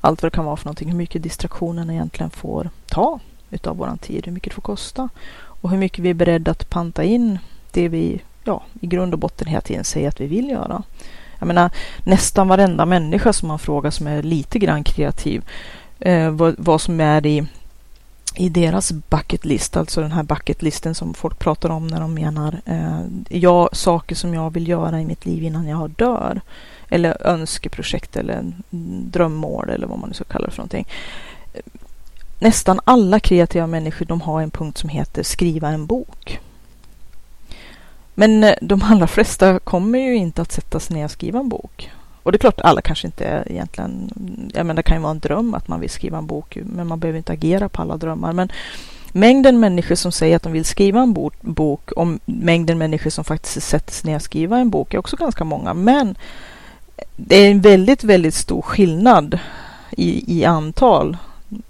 allt 0.00 0.22
vad 0.22 0.32
det 0.32 0.36
kan 0.36 0.44
vara 0.44 0.56
för 0.56 0.64
någonting. 0.64 0.88
Hur 0.88 0.96
mycket 0.96 1.22
distraktionen 1.22 1.90
egentligen 1.90 2.30
får 2.30 2.70
ta 2.86 3.20
utav 3.50 3.76
våran 3.76 3.98
tid, 3.98 4.26
hur 4.26 4.32
mycket 4.32 4.50
det 4.50 4.54
får 4.54 4.62
kosta 4.62 5.08
och 5.36 5.70
hur 5.70 5.78
mycket 5.78 5.98
vi 5.98 6.10
är 6.10 6.14
beredda 6.14 6.50
att 6.50 6.70
panta 6.70 7.04
in 7.04 7.38
det 7.72 7.88
vi 7.88 8.20
ja, 8.44 8.62
i 8.80 8.86
grund 8.86 9.12
och 9.12 9.18
botten 9.18 9.48
hela 9.48 9.60
tiden 9.60 9.84
säger 9.84 10.08
att 10.08 10.20
vi 10.20 10.26
vill 10.26 10.48
göra. 10.48 10.82
Jag 11.38 11.46
menar 11.46 11.70
nästan 12.04 12.48
varenda 12.48 12.86
människa 12.86 13.32
som 13.32 13.48
man 13.48 13.58
frågar 13.58 13.90
som 13.90 14.06
är 14.06 14.22
lite 14.22 14.58
grann 14.58 14.84
kreativ 14.84 15.42
eh, 16.00 16.30
vad, 16.30 16.54
vad 16.58 16.80
som 16.80 17.00
är 17.00 17.26
i 17.26 17.46
i 18.34 18.48
deras 18.48 18.92
bucket 18.92 19.44
list, 19.44 19.76
alltså 19.76 20.00
den 20.00 20.12
här 20.12 20.22
bucket 20.22 20.62
listen 20.62 20.94
som 20.94 21.14
folk 21.14 21.38
pratar 21.38 21.70
om 21.70 21.86
när 21.86 22.00
de 22.00 22.14
menar 22.14 22.60
eh, 22.64 23.00
jag, 23.28 23.76
saker 23.76 24.14
som 24.14 24.34
jag 24.34 24.52
vill 24.52 24.68
göra 24.68 25.00
i 25.00 25.04
mitt 25.04 25.26
liv 25.26 25.42
innan 25.42 25.68
jag 25.68 25.90
dör. 25.90 26.40
Eller 26.88 27.26
önskeprojekt 27.26 28.16
eller 28.16 28.52
drömmål 29.10 29.70
eller 29.70 29.86
vad 29.86 29.98
man 29.98 30.08
nu 30.08 30.14
ska 30.14 30.24
kalla 30.24 30.46
det 30.46 30.50
för 30.50 30.58
någonting. 30.58 30.86
Nästan 32.38 32.80
alla 32.84 33.20
kreativa 33.20 33.66
människor 33.66 34.06
de 34.06 34.20
har 34.20 34.42
en 34.42 34.50
punkt 34.50 34.78
som 34.78 34.88
heter 34.88 35.22
skriva 35.22 35.68
en 35.68 35.86
bok. 35.86 36.40
Men 38.14 38.44
eh, 38.44 38.54
de 38.60 38.82
allra 38.82 39.06
flesta 39.06 39.58
kommer 39.58 39.98
ju 39.98 40.16
inte 40.16 40.42
att 40.42 40.52
sätta 40.52 40.80
sig 40.80 40.96
ner 40.96 41.04
och 41.04 41.10
skriva 41.10 41.38
en 41.38 41.48
bok. 41.48 41.90
Och 42.22 42.32
det 42.32 42.36
är 42.36 42.40
klart, 42.40 42.60
alla 42.60 42.82
kanske 42.82 43.06
inte 43.06 43.44
egentligen... 43.46 44.10
Jag 44.54 44.66
menar, 44.66 44.76
det 44.76 44.82
kan 44.82 44.96
ju 44.96 45.02
vara 45.02 45.10
en 45.10 45.18
dröm 45.18 45.54
att 45.54 45.68
man 45.68 45.80
vill 45.80 45.90
skriva 45.90 46.18
en 46.18 46.26
bok, 46.26 46.58
men 46.62 46.86
man 46.86 47.00
behöver 47.00 47.18
inte 47.18 47.32
agera 47.32 47.68
på 47.68 47.82
alla 47.82 47.96
drömmar. 47.96 48.32
Men 48.32 48.52
mängden 49.12 49.60
människor 49.60 49.94
som 49.94 50.12
säger 50.12 50.36
att 50.36 50.42
de 50.42 50.52
vill 50.52 50.64
skriva 50.64 51.00
en 51.00 51.30
bok 51.40 51.92
och 51.92 52.08
mängden 52.24 52.78
människor 52.78 53.10
som 53.10 53.24
faktiskt 53.24 53.68
sätter 53.68 53.92
sig 53.92 54.10
ner 54.10 54.16
och 54.16 54.22
skriver 54.22 54.58
en 54.58 54.70
bok 54.70 54.94
är 54.94 54.98
också 54.98 55.16
ganska 55.16 55.44
många. 55.44 55.74
Men 55.74 56.08
eh, 56.96 57.04
det 57.16 57.36
är 57.36 57.50
en 57.50 57.60
väldigt, 57.60 58.04
väldigt 58.04 58.34
stor 58.34 58.62
skillnad 58.62 59.38
i, 59.90 60.38
i 60.38 60.44
antal 60.44 61.16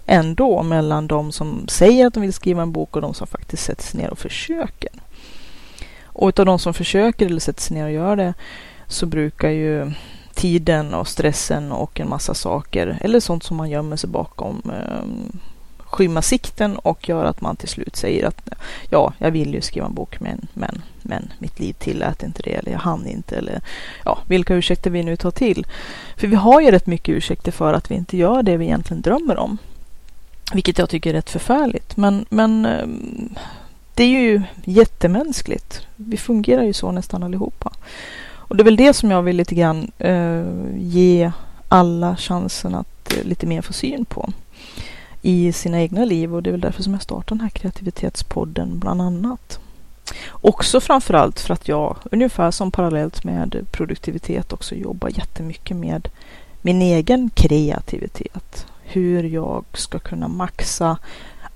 ändå 0.05 0.63
mellan 0.63 1.07
de 1.07 1.31
som 1.31 1.67
säger 1.67 2.07
att 2.07 2.13
de 2.13 2.21
vill 2.21 2.33
skriva 2.33 2.61
en 2.61 2.71
bok 2.71 2.95
och 2.95 3.01
de 3.01 3.13
som 3.13 3.27
faktiskt 3.27 3.63
sätter 3.63 3.83
sig 3.83 4.01
ner 4.01 4.09
och 4.09 4.19
försöker. 4.19 4.89
Och 6.13 6.27
utav 6.29 6.45
de 6.45 6.59
som 6.59 6.73
försöker 6.73 7.25
eller 7.25 7.39
sätter 7.39 7.61
sig 7.61 7.77
ner 7.77 7.85
och 7.85 7.91
gör 7.91 8.15
det 8.15 8.33
så 8.87 9.05
brukar 9.05 9.49
ju 9.49 9.91
tiden 10.33 10.93
och 10.93 11.07
stressen 11.07 11.71
och 11.71 11.99
en 11.99 12.09
massa 12.09 12.33
saker 12.33 12.97
eller 13.01 13.19
sånt 13.19 13.43
som 13.43 13.57
man 13.57 13.69
gömmer 13.69 13.95
sig 13.95 14.09
bakom 14.09 14.61
eh, 14.65 15.31
skymma 15.91 16.21
sikten 16.21 16.77
och 16.77 17.09
gör 17.09 17.25
att 17.25 17.41
man 17.41 17.55
till 17.55 17.69
slut 17.69 17.95
säger 17.95 18.27
att 18.27 18.49
ja, 18.89 19.13
jag 19.17 19.31
vill 19.31 19.53
ju 19.53 19.61
skriva 19.61 19.85
en 19.85 19.93
bok 19.93 20.19
men, 20.19 20.47
men, 20.53 20.81
men 21.01 21.33
mitt 21.39 21.59
liv 21.59 21.73
tillät 21.73 22.23
inte 22.23 22.41
det 22.43 22.53
eller 22.53 22.71
jag 22.71 22.79
hann 22.79 23.07
inte 23.07 23.35
eller 23.35 23.61
ja, 24.05 24.19
vilka 24.27 24.55
ursäkter 24.55 24.89
vi 24.89 25.03
nu 25.03 25.15
tar 25.15 25.31
till. 25.31 25.65
För 26.17 26.27
vi 26.27 26.35
har 26.35 26.61
ju 26.61 26.71
rätt 26.71 26.87
mycket 26.87 27.15
ursäkter 27.15 27.51
för 27.51 27.73
att 27.73 27.91
vi 27.91 27.95
inte 27.95 28.17
gör 28.17 28.43
det 28.43 28.57
vi 28.57 28.65
egentligen 28.65 29.01
drömmer 29.01 29.37
om. 29.37 29.57
Vilket 30.53 30.77
jag 30.77 30.89
tycker 30.89 31.09
är 31.09 31.13
rätt 31.13 31.29
förfärligt. 31.29 31.97
Men, 31.97 32.25
men 32.29 32.65
ehm, 32.65 33.35
det 34.01 34.05
är 34.05 34.21
ju 34.21 34.41
jättemänskligt. 34.63 35.81
Vi 35.95 36.17
fungerar 36.17 36.63
ju 36.63 36.73
så 36.73 36.91
nästan 36.91 37.23
allihopa. 37.23 37.73
Och 38.31 38.55
det 38.55 38.61
är 38.61 38.65
väl 38.65 38.75
det 38.75 38.93
som 38.93 39.11
jag 39.11 39.21
vill 39.21 39.35
lite 39.35 39.55
grann 39.55 39.91
eh, 39.97 40.45
ge 40.77 41.31
alla 41.67 42.15
chansen 42.17 42.75
att 42.75 43.17
eh, 43.17 43.23
lite 43.23 43.45
mer 43.45 43.61
få 43.61 43.73
syn 43.73 44.05
på 44.05 44.33
i 45.21 45.53
sina 45.53 45.81
egna 45.81 46.05
liv 46.05 46.35
och 46.35 46.43
det 46.43 46.49
är 46.49 46.51
väl 46.51 46.61
därför 46.61 46.83
som 46.83 46.93
jag 46.93 47.01
startar 47.01 47.35
den 47.35 47.41
här 47.41 47.49
kreativitetspodden 47.49 48.79
bland 48.79 49.01
annat. 49.01 49.59
Också 50.31 50.81
framförallt 50.81 51.39
för 51.39 51.53
att 51.53 51.67
jag 51.67 51.97
ungefär 52.11 52.51
som 52.51 52.71
parallellt 52.71 53.23
med 53.23 53.65
produktivitet 53.71 54.53
också 54.53 54.75
jobbar 54.75 55.09
jättemycket 55.09 55.77
med 55.77 56.09
min 56.61 56.81
egen 56.81 57.29
kreativitet. 57.29 58.65
Hur 58.83 59.23
jag 59.23 59.65
ska 59.73 59.99
kunna 59.99 60.27
maxa 60.27 60.97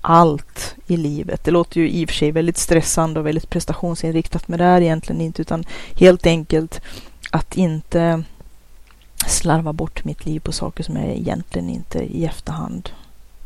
allt 0.08 0.74
i 0.86 0.96
livet. 0.96 1.44
Det 1.44 1.50
låter 1.50 1.80
ju 1.80 1.90
i 1.90 2.04
och 2.04 2.08
för 2.08 2.16
sig 2.16 2.32
väldigt 2.32 2.56
stressande 2.56 3.20
och 3.20 3.26
väldigt 3.26 3.50
prestationsinriktat, 3.50 4.48
men 4.48 4.58
det 4.58 4.64
är 4.64 4.80
egentligen 4.80 5.20
inte, 5.20 5.42
utan 5.42 5.64
helt 5.94 6.26
enkelt 6.26 6.80
att 7.30 7.56
inte 7.56 8.22
slarva 9.26 9.72
bort 9.72 10.04
mitt 10.04 10.26
liv 10.26 10.40
på 10.40 10.52
saker 10.52 10.84
som 10.84 10.96
jag 10.96 11.06
egentligen 11.06 11.68
inte 11.68 11.98
i 11.98 12.24
efterhand 12.24 12.90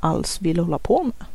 alls 0.01 0.41
vill 0.41 0.59
hålla 0.59 0.79
på 0.79 1.03
med. 1.03 1.27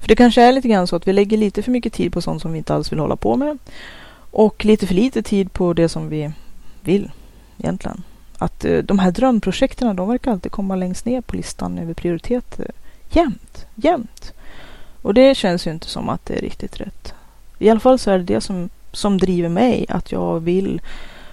För 0.00 0.08
det 0.08 0.16
kanske 0.16 0.42
är 0.42 0.52
lite 0.52 0.68
grann 0.68 0.86
så 0.86 0.96
att 0.96 1.08
vi 1.08 1.12
lägger 1.12 1.36
lite 1.36 1.62
för 1.62 1.70
mycket 1.70 1.92
tid 1.92 2.12
på 2.12 2.22
sånt 2.22 2.42
som 2.42 2.52
vi 2.52 2.58
inte 2.58 2.74
alls 2.74 2.92
vill 2.92 2.98
hålla 2.98 3.16
på 3.16 3.36
med 3.36 3.58
och 4.30 4.64
lite 4.64 4.86
för 4.86 4.94
lite 4.94 5.22
tid 5.22 5.52
på 5.52 5.72
det 5.72 5.88
som 5.88 6.08
vi 6.08 6.30
vill 6.80 7.10
egentligen. 7.58 8.02
Att 8.38 8.64
eh, 8.64 8.78
de 8.78 8.98
här 8.98 9.10
drömprojekten, 9.10 9.96
de 9.96 10.08
verkar 10.08 10.32
alltid 10.32 10.52
komma 10.52 10.76
längst 10.76 11.04
ner 11.04 11.20
på 11.20 11.36
listan 11.36 11.78
över 11.78 11.94
prioriteter. 11.94 12.70
Jämt, 13.10 13.66
jämt. 13.74 14.32
Och 15.06 15.14
det 15.14 15.34
känns 15.34 15.66
ju 15.66 15.70
inte 15.70 15.88
som 15.88 16.08
att 16.08 16.26
det 16.26 16.34
är 16.34 16.40
riktigt 16.40 16.80
rätt. 16.80 17.14
I 17.58 17.70
alla 17.70 17.80
fall 17.80 17.98
så 17.98 18.10
är 18.10 18.18
det 18.18 18.24
det 18.24 18.40
som, 18.40 18.68
som 18.92 19.18
driver 19.18 19.48
mig, 19.48 19.86
att 19.88 20.12
jag 20.12 20.40
vill 20.40 20.80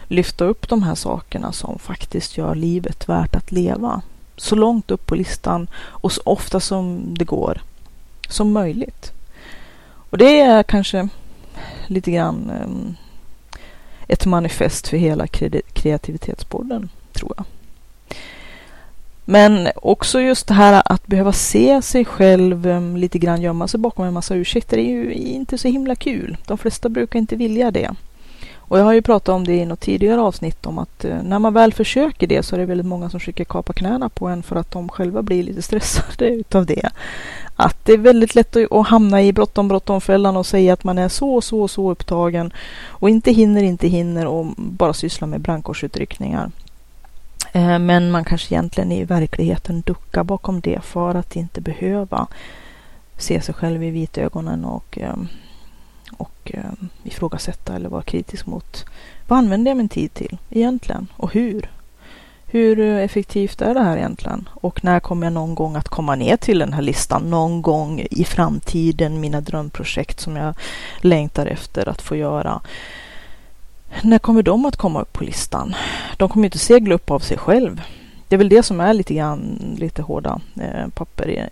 lyfta 0.07 0.45
upp 0.45 0.69
de 0.69 0.83
här 0.83 0.95
sakerna 0.95 1.51
som 1.51 1.79
faktiskt 1.79 2.38
gör 2.38 2.55
livet 2.55 3.09
värt 3.09 3.36
att 3.36 3.51
leva. 3.51 4.01
Så 4.36 4.55
långt 4.55 4.91
upp 4.91 5.05
på 5.05 5.15
listan 5.15 5.67
och 5.75 6.12
så 6.12 6.21
ofta 6.25 6.59
som 6.59 7.05
det 7.17 7.25
går. 7.25 7.62
Som 8.29 8.51
möjligt. 8.51 9.12
Och 10.09 10.17
det 10.17 10.39
är 10.39 10.63
kanske 10.63 11.09
lite 11.88 12.12
grann 12.12 12.51
um, 12.63 12.95
ett 14.07 14.25
manifest 14.25 14.88
för 14.88 14.97
hela 14.97 15.27
kreativitetsborden, 15.73 16.89
tror 17.13 17.33
jag. 17.38 17.45
Men 19.25 19.67
också 19.75 20.21
just 20.21 20.47
det 20.47 20.53
här 20.53 20.81
att 20.86 21.07
behöva 21.07 21.31
se 21.31 21.81
sig 21.81 22.05
själv 22.05 22.67
um, 22.67 22.97
lite 22.97 23.19
grann 23.19 23.41
gömma 23.41 23.67
sig 23.67 23.79
bakom 23.79 24.05
en 24.05 24.13
massa 24.13 24.36
ursäkter 24.36 24.77
är 24.77 24.89
ju 24.89 25.13
inte 25.13 25.57
så 25.57 25.67
himla 25.67 25.95
kul. 25.95 26.38
De 26.45 26.57
flesta 26.57 26.89
brukar 26.89 27.19
inte 27.19 27.36
vilja 27.36 27.71
det. 27.71 27.89
Och 28.55 28.79
jag 28.79 28.83
har 28.83 28.93
ju 28.93 29.01
pratat 29.01 29.36
om 29.36 29.45
det 29.45 29.53
i 29.53 29.65
något 29.65 29.79
tidigare 29.79 30.21
avsnitt 30.21 30.65
om 30.65 30.79
att 30.79 31.05
uh, 31.05 31.23
när 31.23 31.39
man 31.39 31.53
väl 31.53 31.73
försöker 31.73 32.27
det 32.27 32.43
så 32.43 32.55
är 32.55 32.59
det 32.59 32.65
väldigt 32.65 32.88
många 32.88 33.09
som 33.09 33.19
försöker 33.19 33.43
kapa 33.43 33.73
knäna 33.73 34.09
på 34.09 34.27
en 34.27 34.43
för 34.43 34.55
att 34.55 34.71
de 34.71 34.89
själva 34.89 35.21
blir 35.21 35.43
lite 35.43 35.62
stressade 35.62 36.27
utav 36.29 36.65
det. 36.65 36.89
Att 37.55 37.86
det 37.86 37.93
är 37.93 37.97
väldigt 37.97 38.36
lätt 38.36 38.55
att, 38.55 38.71
att 38.71 38.88
hamna 38.88 39.23
i 39.23 39.33
bråttom 39.33 39.67
bråttom 39.67 40.01
fällan 40.01 40.38
och 40.38 40.45
säga 40.45 40.73
att 40.73 40.83
man 40.83 40.97
är 40.97 41.09
så 41.09 41.41
så 41.41 41.67
så 41.67 41.91
upptagen 41.91 42.53
och 42.86 43.09
inte 43.09 43.31
hinner 43.31 43.63
inte 43.63 43.88
hinner 43.88 44.25
och 44.25 44.45
bara 44.57 44.93
syssla 44.93 45.27
med 45.27 45.41
brandkårsutryckningar. 45.41 46.51
Eh, 47.53 47.79
men 47.79 48.11
man 48.11 48.25
kanske 48.25 48.55
egentligen 48.55 48.91
i 48.91 49.03
verkligheten 49.03 49.81
duckar 49.81 50.23
bakom 50.23 50.61
det 50.61 50.79
för 50.83 51.15
att 51.15 51.35
inte 51.35 51.61
behöva 51.61 52.27
se 53.17 53.41
sig 53.41 53.55
själv 53.55 53.83
i 53.83 53.89
vitögonen 53.89 54.65
och, 54.65 54.97
ehm, 54.97 55.27
och 56.17 56.51
ehm, 56.53 56.89
ifrågasätta 57.03 57.75
eller 57.75 57.89
vara 57.89 58.01
kritisk 58.01 58.45
mot 58.45 58.85
vad 59.27 59.39
använder 59.39 59.71
jag 59.71 59.77
min 59.77 59.89
tid 59.89 60.13
till 60.13 60.37
egentligen 60.49 61.07
och 61.15 61.33
hur? 61.33 61.69
Hur 62.45 62.79
effektivt 62.79 63.61
är 63.61 63.73
det 63.73 63.83
här 63.83 63.97
egentligen? 63.97 64.49
Och 64.53 64.83
när 64.83 64.99
kommer 64.99 65.25
jag 65.25 65.33
någon 65.33 65.55
gång 65.55 65.75
att 65.75 65.89
komma 65.89 66.15
ner 66.15 66.37
till 66.37 66.59
den 66.59 66.73
här 66.73 66.81
listan? 66.81 67.29
Någon 67.29 67.61
gång 67.61 68.05
i 68.11 68.23
framtiden, 68.23 69.19
mina 69.19 69.41
drömprojekt 69.41 70.19
som 70.19 70.35
jag 70.35 70.55
längtar 70.97 71.45
efter 71.45 71.89
att 71.89 72.01
få 72.01 72.15
göra. 72.15 72.61
När 74.01 74.19
kommer 74.19 74.43
de 74.43 74.65
att 74.65 74.77
komma 74.77 75.01
upp 75.01 75.13
på 75.13 75.23
listan? 75.23 75.75
De 76.17 76.29
kommer 76.29 76.45
inte 76.45 76.58
segla 76.58 76.95
upp 76.95 77.12
av 77.12 77.19
sig 77.19 77.38
själv. 77.38 77.82
Det 78.27 78.36
är 78.36 78.38
väl 78.38 78.49
det 78.49 78.63
som 78.63 78.79
är 78.79 78.93
lite 78.93 79.13
grann 79.13 79.60
lite 79.77 80.01
hårda 80.01 80.41
eh, 80.62 80.88
papper 80.88 81.29
i, 81.29 81.49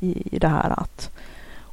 i, 0.00 0.36
i 0.36 0.38
det 0.38 0.48
här. 0.48 0.80
att 0.80 1.10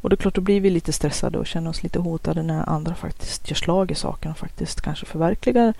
Och 0.02 0.10
det 0.10 0.14
är 0.14 0.18
klart, 0.18 0.36
då 0.36 0.42
blir 0.42 0.62
vi 0.62 0.70
lite 0.70 0.92
stressade 0.92 1.38
och 1.38 1.48
känner 1.48 1.70
oss 1.70 1.84
lite 1.84 2.00
hotade 2.00 2.44
när 2.44 2.70
andra 2.70 2.96
faktiskt 2.96 3.50
gör 3.50 3.56
slag 3.56 3.92
i 3.92 3.96
saken 3.96 4.32
och 4.32 4.38
faktiskt 4.38 4.82
kanske 4.82 5.06
förverkligar 5.06 5.74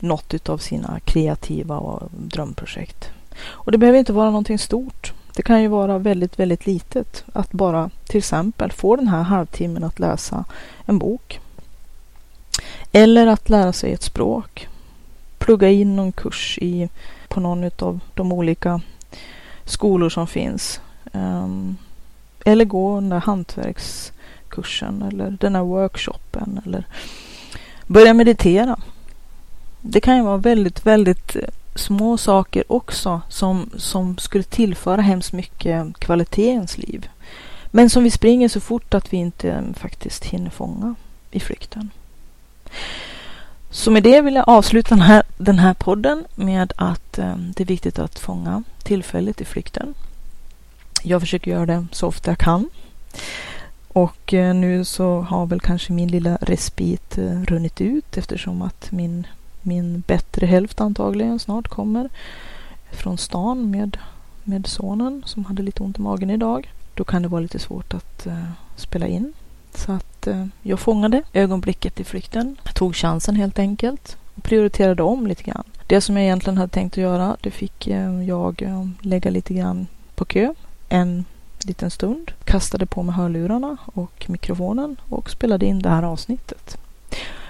något 0.00 0.48
av 0.48 0.58
sina 0.58 1.00
kreativa 1.00 1.78
och 1.78 2.10
drömprojekt. 2.12 3.10
Och 3.40 3.72
det 3.72 3.78
behöver 3.78 3.98
inte 3.98 4.12
vara 4.12 4.30
någonting 4.30 4.58
stort. 4.58 5.12
Det 5.36 5.42
kan 5.42 5.62
ju 5.62 5.68
vara 5.68 5.98
väldigt, 5.98 6.38
väldigt 6.38 6.66
litet. 6.66 7.24
Att 7.32 7.52
bara 7.52 7.90
till 8.04 8.18
exempel 8.18 8.72
få 8.72 8.96
den 8.96 9.08
här 9.08 9.22
halvtimmen 9.22 9.84
att 9.84 9.98
läsa 9.98 10.44
en 10.86 10.98
bok 10.98 11.40
eller 12.92 13.26
att 13.26 13.48
lära 13.48 13.72
sig 13.72 13.92
ett 13.92 14.02
språk. 14.02 14.68
Plugga 15.38 15.68
in 15.68 15.96
någon 15.96 16.12
kurs 16.12 16.58
i, 16.62 16.88
på 17.28 17.40
någon 17.40 17.70
av 17.78 18.00
de 18.14 18.32
olika 18.32 18.80
skolor 19.64 20.08
som 20.08 20.26
finns. 20.26 20.80
Um, 21.12 21.76
eller 22.44 22.64
gå 22.64 22.94
den 22.94 23.08
där 23.08 23.20
hantverkskursen 23.20 25.02
eller 25.02 25.30
den 25.30 25.54
här 25.54 25.62
workshopen 25.62 26.60
eller 26.66 26.86
börja 27.86 28.14
meditera. 28.14 28.76
Det 29.80 30.00
kan 30.00 30.16
ju 30.16 30.22
vara 30.22 30.36
väldigt, 30.36 30.86
väldigt 30.86 31.36
eh, 31.36 31.42
små 31.74 32.16
saker 32.16 32.64
också 32.72 33.20
som, 33.28 33.70
som 33.76 34.18
skulle 34.18 34.44
tillföra 34.44 35.00
hemskt 35.00 35.32
mycket 35.32 35.98
kvalitet 35.98 36.42
i 36.42 36.54
ens 36.54 36.78
liv. 36.78 37.08
Men 37.70 37.90
som 37.90 38.04
vi 38.04 38.10
springer 38.10 38.48
så 38.48 38.60
fort 38.60 38.94
att 38.94 39.12
vi 39.12 39.16
inte 39.16 39.50
eh, 39.50 39.72
faktiskt 39.74 40.24
hinner 40.24 40.50
fånga 40.50 40.94
i 41.30 41.40
flykten. 41.40 41.90
Så 43.70 43.90
med 43.90 44.02
det 44.02 44.20
vill 44.20 44.34
jag 44.34 44.48
avsluta 44.48 44.88
den 44.88 45.02
här, 45.02 45.22
den 45.36 45.58
här 45.58 45.74
podden 45.74 46.24
med 46.34 46.72
att 46.76 47.18
eh, 47.18 47.36
det 47.36 47.62
är 47.62 47.66
viktigt 47.66 47.98
att 47.98 48.18
fånga 48.18 48.62
tillfället 48.82 49.40
i 49.40 49.44
flykten. 49.44 49.94
Jag 51.02 51.20
försöker 51.20 51.50
göra 51.50 51.66
det 51.66 51.86
så 51.92 52.06
ofta 52.06 52.30
jag 52.30 52.38
kan. 52.38 52.70
Och 53.88 54.34
eh, 54.34 54.54
nu 54.54 54.84
så 54.84 55.20
har 55.20 55.46
väl 55.46 55.60
kanske 55.60 55.92
min 55.92 56.08
lilla 56.08 56.36
respit 56.40 57.18
eh, 57.18 57.42
runnit 57.42 57.80
ut 57.80 58.16
eftersom 58.16 58.62
att 58.62 58.92
min, 58.92 59.26
min 59.62 60.00
bättre 60.06 60.46
hälft 60.46 60.80
antagligen 60.80 61.38
snart 61.38 61.68
kommer 61.68 62.08
från 62.90 63.18
stan 63.18 63.70
med, 63.70 63.98
med 64.44 64.66
sonen 64.66 65.22
som 65.26 65.44
hade 65.44 65.62
lite 65.62 65.82
ont 65.82 65.98
i 65.98 66.02
magen 66.02 66.30
idag. 66.30 66.72
Då 66.94 67.04
kan 67.04 67.22
det 67.22 67.28
vara 67.28 67.40
lite 67.40 67.58
svårt 67.58 67.94
att 67.94 68.26
eh, 68.26 68.44
spela 68.76 69.06
in. 69.06 69.32
Så 69.74 69.92
att 69.92 70.11
Eh, 70.26 70.46
jag 70.62 70.80
fångade 70.80 71.22
ögonblicket 71.32 72.00
i 72.00 72.04
flykten, 72.04 72.56
tog 72.74 72.96
chansen 72.96 73.36
helt 73.36 73.58
enkelt 73.58 74.16
och 74.34 74.42
prioriterade 74.42 75.02
om 75.02 75.26
lite 75.26 75.42
grann. 75.42 75.64
Det 75.86 76.00
som 76.00 76.16
jag 76.16 76.24
egentligen 76.24 76.58
hade 76.58 76.72
tänkt 76.72 76.92
att 76.92 77.02
göra, 77.02 77.36
det 77.40 77.50
fick 77.50 77.86
eh, 77.86 78.22
jag 78.22 78.62
eh, 78.62 78.86
lägga 79.00 79.30
lite 79.30 79.54
grann 79.54 79.86
på 80.14 80.24
kö 80.24 80.54
en 80.88 81.24
liten 81.66 81.90
stund, 81.90 82.32
kastade 82.44 82.86
på 82.86 83.02
mig 83.02 83.14
hörlurarna 83.14 83.76
och 83.84 84.24
mikrofonen 84.28 84.96
och 85.08 85.30
spelade 85.30 85.66
in 85.66 85.82
det 85.82 85.88
här 85.88 86.02
avsnittet. 86.02 86.78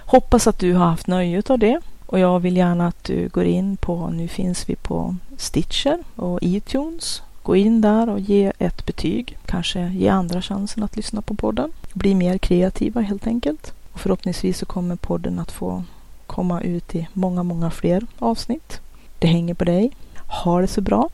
Hoppas 0.07 0.47
att 0.47 0.59
du 0.59 0.75
har 0.75 0.87
haft 0.87 1.07
nöjet 1.07 1.51
av 1.51 1.59
det 1.59 1.81
och 2.07 2.19
jag 2.19 2.41
vill 2.41 2.57
gärna 2.57 2.87
att 2.87 3.05
du 3.05 3.29
går 3.29 3.45
in 3.45 3.77
på, 3.77 4.11
nu 4.11 4.29
finns 4.29 4.69
vi 4.69 4.77
på 4.77 5.17
Stitcher 5.37 5.99
och 6.17 6.39
iTunes. 6.43 7.23
Gå 7.43 7.57
in 7.57 7.81
där 7.81 8.09
och 8.09 8.21
ge 8.21 8.53
ett 8.59 8.87
betyg, 8.87 9.39
kanske 9.47 9.89
ge 9.89 10.09
andra 10.09 10.43
chansen 10.43 10.83
att 10.83 10.97
lyssna 10.97 11.23
på 11.23 11.35
podden. 11.35 11.73
Bli 11.93 12.15
mer 12.15 12.39
kreativa 12.39 13.01
helt 13.01 13.27
enkelt. 13.27 13.73
Och 13.93 14.01
förhoppningsvis 14.01 14.59
så 14.59 14.67
kommer 14.67 14.97
podden 14.97 15.39
att 15.39 15.53
få 15.53 15.85
komma 16.27 16.61
ut 16.61 16.95
i 16.95 17.09
många, 17.13 17.43
många 17.43 17.71
fler 17.71 18.07
avsnitt. 18.19 18.81
Det 19.19 19.27
hänger 19.27 19.55
på 19.55 19.65
dig. 19.65 19.91
Ha 20.27 20.61
det 20.61 20.67
så 20.67 20.81
bra. 20.81 21.09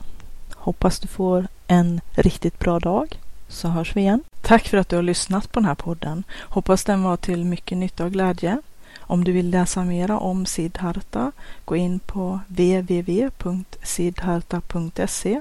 Hoppas 0.55 1.01
du 1.01 1.09
får 1.09 1.49
en 1.67 2.01
riktigt 2.15 2.59
bra 2.59 2.79
dag 2.79 3.19
så 3.49 3.69
hörs 3.69 3.97
vi 3.97 4.01
igen. 4.01 4.23
Tack 4.43 4.69
för 4.69 4.79
att 4.79 4.89
du 4.89 4.97
har 4.97 5.03
lyssnat 5.03 5.53
på 5.53 5.61
den 5.61 5.67
här 5.67 5.75
podden. 5.75 6.25
Hoppas 6.41 6.85
den 6.85 7.03
var 7.03 7.17
till 7.17 7.45
mycket 7.45 7.79
nytta 7.79 8.05
och 8.05 8.13
glädje. 8.13 8.59
Om 8.99 9.25
du 9.25 9.33
vill 9.33 9.51
läsa 9.51 9.85
mera 9.85 10.19
om 10.19 10.47
Siddharta, 10.47 11.33
gå 11.65 11.77
in 11.77 11.99
på 11.99 12.41
www.siddharta.se 12.49 15.41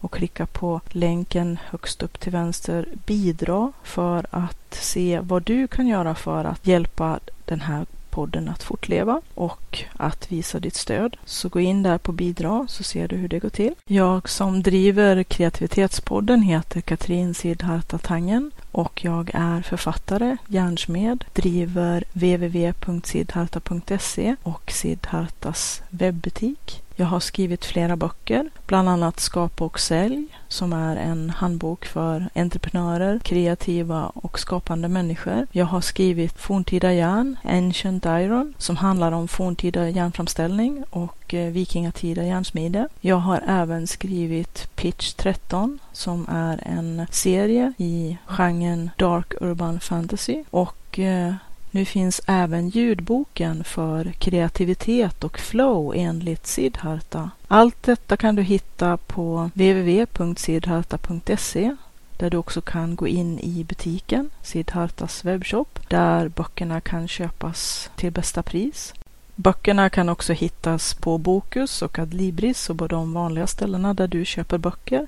och 0.00 0.12
klicka 0.12 0.46
på 0.46 0.80
länken 0.88 1.58
högst 1.70 2.02
upp 2.02 2.20
till 2.20 2.32
vänster 2.32 2.88
bidra 3.06 3.72
för 3.82 4.26
att 4.30 4.74
se 4.74 5.20
vad 5.22 5.42
du 5.42 5.66
kan 5.66 5.86
göra 5.86 6.14
för 6.14 6.44
att 6.44 6.66
hjälpa 6.66 7.20
den 7.44 7.60
här 7.60 7.86
podden 8.10 8.48
att 8.48 8.62
fortleva 8.62 9.20
och 9.34 9.84
att 9.96 10.32
visa 10.32 10.60
ditt 10.60 10.74
stöd. 10.74 11.16
Så 11.24 11.48
gå 11.48 11.60
in 11.60 11.82
där 11.82 11.98
på 11.98 12.12
bidra 12.12 12.66
så 12.68 12.82
ser 12.82 13.08
du 13.08 13.16
hur 13.16 13.28
det 13.28 13.38
går 13.38 13.48
till. 13.48 13.74
Jag 13.84 14.28
som 14.28 14.62
driver 14.62 15.22
kreativitetspodden 15.22 16.42
heter 16.42 16.80
Katrin 16.80 17.34
Sidharta 17.34 17.98
Tangen 17.98 18.50
och 18.72 19.04
jag 19.04 19.30
är 19.34 19.62
författare, 19.62 20.36
järnsmed, 20.46 21.24
driver 21.32 22.04
www.sidharta.se 22.12 24.36
och 24.42 24.70
Sidhartas 24.70 25.82
webbutik. 25.90 26.82
Jag 26.96 27.06
har 27.06 27.20
skrivit 27.20 27.64
flera 27.64 27.96
böcker, 27.96 28.50
bland 28.66 28.88
annat 28.88 29.20
Skapa 29.20 29.64
och 29.64 29.80
sälj 29.80 30.26
som 30.48 30.72
är 30.72 30.96
en 30.96 31.30
handbok 31.30 31.84
för 31.84 32.28
entreprenörer, 32.34 33.18
kreativa 33.18 34.06
och 34.06 34.38
skapande 34.38 34.88
människor. 34.88 35.46
Jag 35.52 35.66
har 35.66 35.80
skrivit 35.80 36.40
Forntida 36.40 36.92
järn, 36.92 37.36
Ancient 37.44 38.06
Iron, 38.06 38.54
som 38.58 38.76
handlar 38.76 39.12
om 39.12 39.28
forntida 39.28 39.88
järnframställning 39.88 40.84
och 40.90 41.17
och 41.28 41.34
eh, 41.34 41.52
vikingatida 41.52 42.24
järnsmide. 42.24 42.88
Jag 43.00 43.16
har 43.16 43.42
även 43.46 43.86
skrivit 43.86 44.68
Pitch 44.74 45.12
13 45.12 45.78
som 45.92 46.26
är 46.28 46.60
en 46.66 47.06
serie 47.10 47.72
i 47.76 48.18
genren 48.26 48.90
Dark 48.96 49.34
Urban 49.40 49.80
Fantasy 49.80 50.44
och 50.50 50.98
eh, 50.98 51.34
nu 51.70 51.84
finns 51.84 52.20
även 52.26 52.68
ljudboken 52.68 53.64
för 53.64 54.12
kreativitet 54.12 55.24
och 55.24 55.38
flow 55.38 55.92
enligt 55.96 56.46
Siddharta. 56.46 57.30
Allt 57.48 57.82
detta 57.82 58.16
kan 58.16 58.34
du 58.34 58.42
hitta 58.42 58.96
på 58.96 59.50
www.siddharta.se 59.54 61.76
där 62.16 62.30
du 62.30 62.36
också 62.36 62.60
kan 62.60 62.96
gå 62.96 63.08
in 63.08 63.38
i 63.38 63.64
butiken, 63.64 64.30
Siddhartas 64.42 65.24
webbshop, 65.24 65.78
där 65.88 66.28
böckerna 66.28 66.80
kan 66.80 67.08
köpas 67.08 67.90
till 67.96 68.12
bästa 68.12 68.42
pris. 68.42 68.94
Böckerna 69.40 69.90
kan 69.90 70.08
också 70.08 70.32
hittas 70.32 70.94
på 70.94 71.18
Bokus 71.18 71.82
och 71.82 71.98
Adlibris 71.98 72.70
och 72.70 72.78
på 72.78 72.86
de 72.86 73.12
vanliga 73.12 73.46
ställena 73.46 73.94
där 73.94 74.08
du 74.08 74.24
köper 74.24 74.58
böcker. 74.58 75.06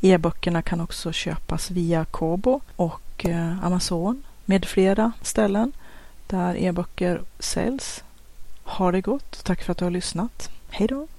E-böckerna 0.00 0.62
kan 0.62 0.80
också 0.80 1.12
köpas 1.12 1.70
via 1.70 2.04
Kobo 2.04 2.60
och 2.76 3.26
eh, 3.26 3.64
Amazon 3.64 4.22
med 4.44 4.64
flera 4.64 5.12
ställen 5.22 5.72
där 6.26 6.56
e-böcker 6.56 7.22
säljs. 7.38 8.04
Ha 8.64 8.92
det 8.92 9.00
gott. 9.00 9.44
Tack 9.44 9.62
för 9.62 9.72
att 9.72 9.78
du 9.78 9.84
har 9.84 9.90
lyssnat. 9.90 10.50
Hej 10.70 10.88
då! 10.88 11.06